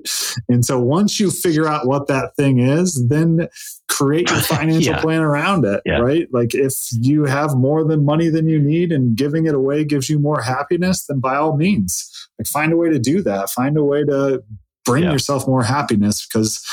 and 0.48 0.64
so 0.64 0.79
once 0.79 1.18
you 1.18 1.31
figure 1.31 1.66
out 1.66 1.87
what 1.87 2.07
that 2.07 2.35
thing 2.37 2.59
is 2.59 3.09
then 3.09 3.48
create 3.88 4.31
your 4.31 4.40
financial 4.42 4.94
yeah. 4.94 5.01
plan 5.01 5.20
around 5.20 5.64
it 5.64 5.81
yeah. 5.85 5.98
right 5.98 6.29
like 6.33 6.55
if 6.55 6.74
you 6.92 7.24
have 7.24 7.57
more 7.57 7.85
than 7.85 8.05
money 8.05 8.29
than 8.29 8.48
you 8.48 8.61
need 8.61 8.92
and 8.92 9.16
giving 9.16 9.46
it 9.46 9.55
away 9.55 9.85
gives 9.85 10.09
you 10.09 10.18
more 10.18 10.40
happiness 10.40 11.07
then 11.07 11.18
by 11.18 11.37
all 11.37 11.57
means 11.57 12.29
like 12.38 12.46
find 12.46 12.72
a 12.72 12.77
way 12.77 12.88
to 12.88 12.98
do 12.98 13.22
that 13.22 13.51
find 13.51 13.77
a 13.77 13.85
way 13.85 14.05
to 14.05 14.42
bring 14.85 15.05
yeah. 15.05 15.12
yourself 15.12 15.46
more 15.46 15.62
happiness 15.62 16.27
because 16.27 16.64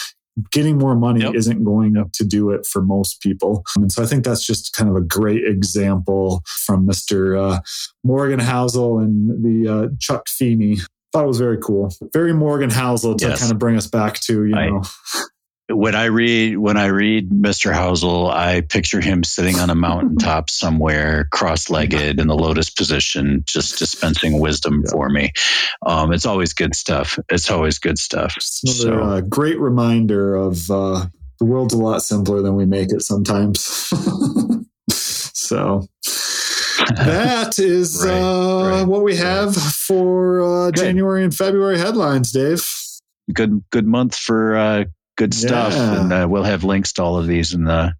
getting 0.51 0.77
more 0.77 0.95
money 0.95 1.21
yep. 1.21 1.33
isn't 1.33 1.63
going 1.63 1.95
yep. 1.95 2.11
to 2.13 2.25
do 2.25 2.49
it 2.49 2.65
for 2.65 2.81
most 2.81 3.21
people. 3.21 3.63
And 3.77 3.91
so 3.91 4.03
I 4.03 4.05
think 4.05 4.25
that's 4.25 4.45
just 4.45 4.73
kind 4.73 4.89
of 4.89 4.95
a 4.95 5.01
great 5.01 5.45
example 5.45 6.43
from 6.45 6.87
Mr. 6.87 7.39
Uh, 7.39 7.61
Morgan 8.03 8.39
Housel 8.39 8.99
and 8.99 9.43
the 9.43 9.71
uh, 9.71 9.87
Chuck 9.99 10.27
Feeney. 10.27 10.77
Thought 11.15 11.23
it 11.23 11.27
was 11.27 11.39
very 11.39 11.59
cool. 11.61 11.93
Very 12.11 12.33
Morgan 12.33 12.69
Housel 12.69 13.15
to 13.15 13.27
yes. 13.27 13.39
kind 13.39 13.49
of 13.49 13.57
bring 13.57 13.77
us 13.77 13.87
back 13.87 14.19
to, 14.19 14.43
you 14.43 14.53
I, 14.53 14.67
know 14.67 14.83
when 15.69 15.95
I 15.95 16.05
read 16.05 16.57
when 16.57 16.75
I 16.77 16.87
read 16.87 17.29
Mr. 17.29 17.73
Housel, 17.73 18.29
I 18.29 18.59
picture 18.59 18.99
him 18.99 19.23
sitting 19.23 19.59
on 19.59 19.69
a 19.69 19.75
mountaintop 19.75 20.49
somewhere, 20.49 21.29
cross-legged 21.31 22.19
in 22.19 22.27
the 22.27 22.35
lotus 22.35 22.69
position, 22.69 23.43
just 23.45 23.79
dispensing 23.79 24.39
wisdom 24.39 24.83
yeah. 24.83 24.91
for 24.91 25.09
me. 25.09 25.31
Um, 25.85 26.11
it's 26.11 26.25
always 26.25 26.53
good 26.53 26.75
stuff. 26.75 27.17
It's 27.29 27.49
always 27.49 27.79
good 27.79 27.97
stuff. 27.97 28.35
another 28.63 28.99
so. 28.99 29.03
uh, 29.03 29.21
great 29.21 29.57
reminder 29.57 30.35
of 30.35 30.69
uh, 30.69 31.05
the 31.39 31.45
world's 31.45 31.73
a 31.73 31.77
lot 31.77 32.01
simpler 32.03 32.41
than 32.41 32.55
we 32.55 32.65
make 32.65 32.91
it 32.91 33.01
sometimes. 33.03 33.61
so 34.89 35.87
that 36.95 37.59
is 37.59 38.03
right, 38.03 38.11
uh, 38.11 38.69
right, 38.69 38.83
what 38.83 39.03
we 39.03 39.15
have 39.15 39.55
right. 39.55 39.73
for 39.73 40.67
uh, 40.67 40.71
January 40.71 41.23
and 41.23 41.33
February 41.33 41.77
headlines, 41.77 42.31
Dave. 42.31 42.67
Good 43.33 43.63
good 43.71 43.87
month 43.87 44.15
for 44.15 44.55
uh, 44.55 44.83
good 45.15 45.33
stuff. 45.33 45.73
Yeah. 45.73 46.01
And 46.01 46.13
uh, 46.13 46.27
we'll 46.29 46.43
have 46.43 46.63
links 46.63 46.93
to 46.93 47.03
all 47.03 47.17
of 47.17 47.27
these 47.27 47.53
in 47.53 47.63
the, 47.63 47.93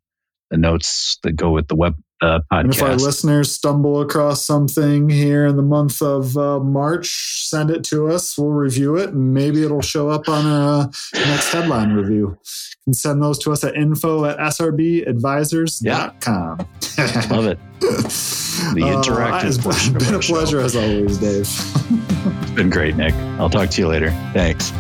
the 0.50 0.58
notes 0.58 1.18
that 1.24 1.34
go 1.34 1.52
with 1.52 1.68
the 1.68 1.76
web 1.76 1.96
uh, 2.22 2.40
podcast. 2.52 2.60
And 2.64 2.74
if 2.74 2.82
our 2.82 2.96
listeners 2.96 3.52
stumble 3.52 4.00
across 4.02 4.42
something 4.44 5.10
here 5.10 5.46
in 5.46 5.56
the 5.58 5.62
month 5.62 6.02
of 6.02 6.36
uh, 6.38 6.60
March, 6.60 7.46
send 7.48 7.70
it 7.70 7.84
to 7.86 8.08
us. 8.08 8.38
We'll 8.38 8.50
review 8.52 8.96
it 8.98 9.10
and 9.10 9.34
maybe 9.34 9.64
it'll 9.64 9.82
show 9.82 10.10
up 10.10 10.28
on 10.30 10.46
our 10.46 10.82
uh, 10.82 10.86
next 11.14 11.52
headline 11.52 11.94
review. 11.94 12.38
You 12.42 12.76
can 12.86 12.94
send 12.94 13.22
those 13.22 13.38
to 13.40 13.52
us 13.52 13.64
at 13.64 13.76
info 13.76 14.26
at 14.26 14.38
srbadvisors.com. 14.38 16.68
Yeah. 16.98 17.28
Love 17.30 17.46
it. 17.48 17.60
The 18.74 18.84
uh, 18.84 19.02
interactive 19.04 19.66
uh, 19.66 19.70
It's 19.70 19.90
been 20.06 20.16
a 20.16 20.20
pleasure 20.20 20.60
show. 20.62 20.66
as 20.66 20.76
always, 20.78 21.18
Dave. 21.18 21.42
it's 21.42 22.52
been 22.52 22.70
great, 22.70 22.96
Nick. 22.96 23.14
I'll 23.38 23.50
talk 23.50 23.70
to 23.72 23.82
you 23.82 23.88
later. 23.90 24.12
Thanks. 24.34 24.72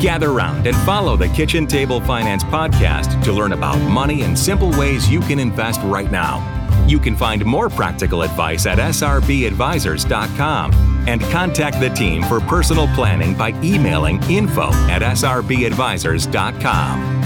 Gather 0.00 0.30
round 0.30 0.66
and 0.66 0.76
follow 0.78 1.16
the 1.16 1.28
Kitchen 1.28 1.66
Table 1.66 2.00
Finance 2.00 2.42
podcast 2.44 3.22
to 3.24 3.32
learn 3.32 3.52
about 3.52 3.78
money 3.90 4.22
and 4.22 4.38
simple 4.38 4.70
ways 4.78 5.10
you 5.10 5.18
can 5.20 5.40
invest 5.40 5.80
right 5.82 6.10
now. 6.10 6.56
You 6.86 6.98
can 7.00 7.16
find 7.16 7.44
more 7.44 7.68
practical 7.68 8.22
advice 8.22 8.64
at 8.66 8.78
srbadvisors.com 8.78 10.72
and 11.08 11.20
contact 11.22 11.80
the 11.80 11.90
team 11.90 12.22
for 12.22 12.38
personal 12.40 12.86
planning 12.94 13.34
by 13.34 13.50
emailing 13.62 14.22
info 14.30 14.68
at 14.88 15.02
srbadvisors.com. 15.02 17.17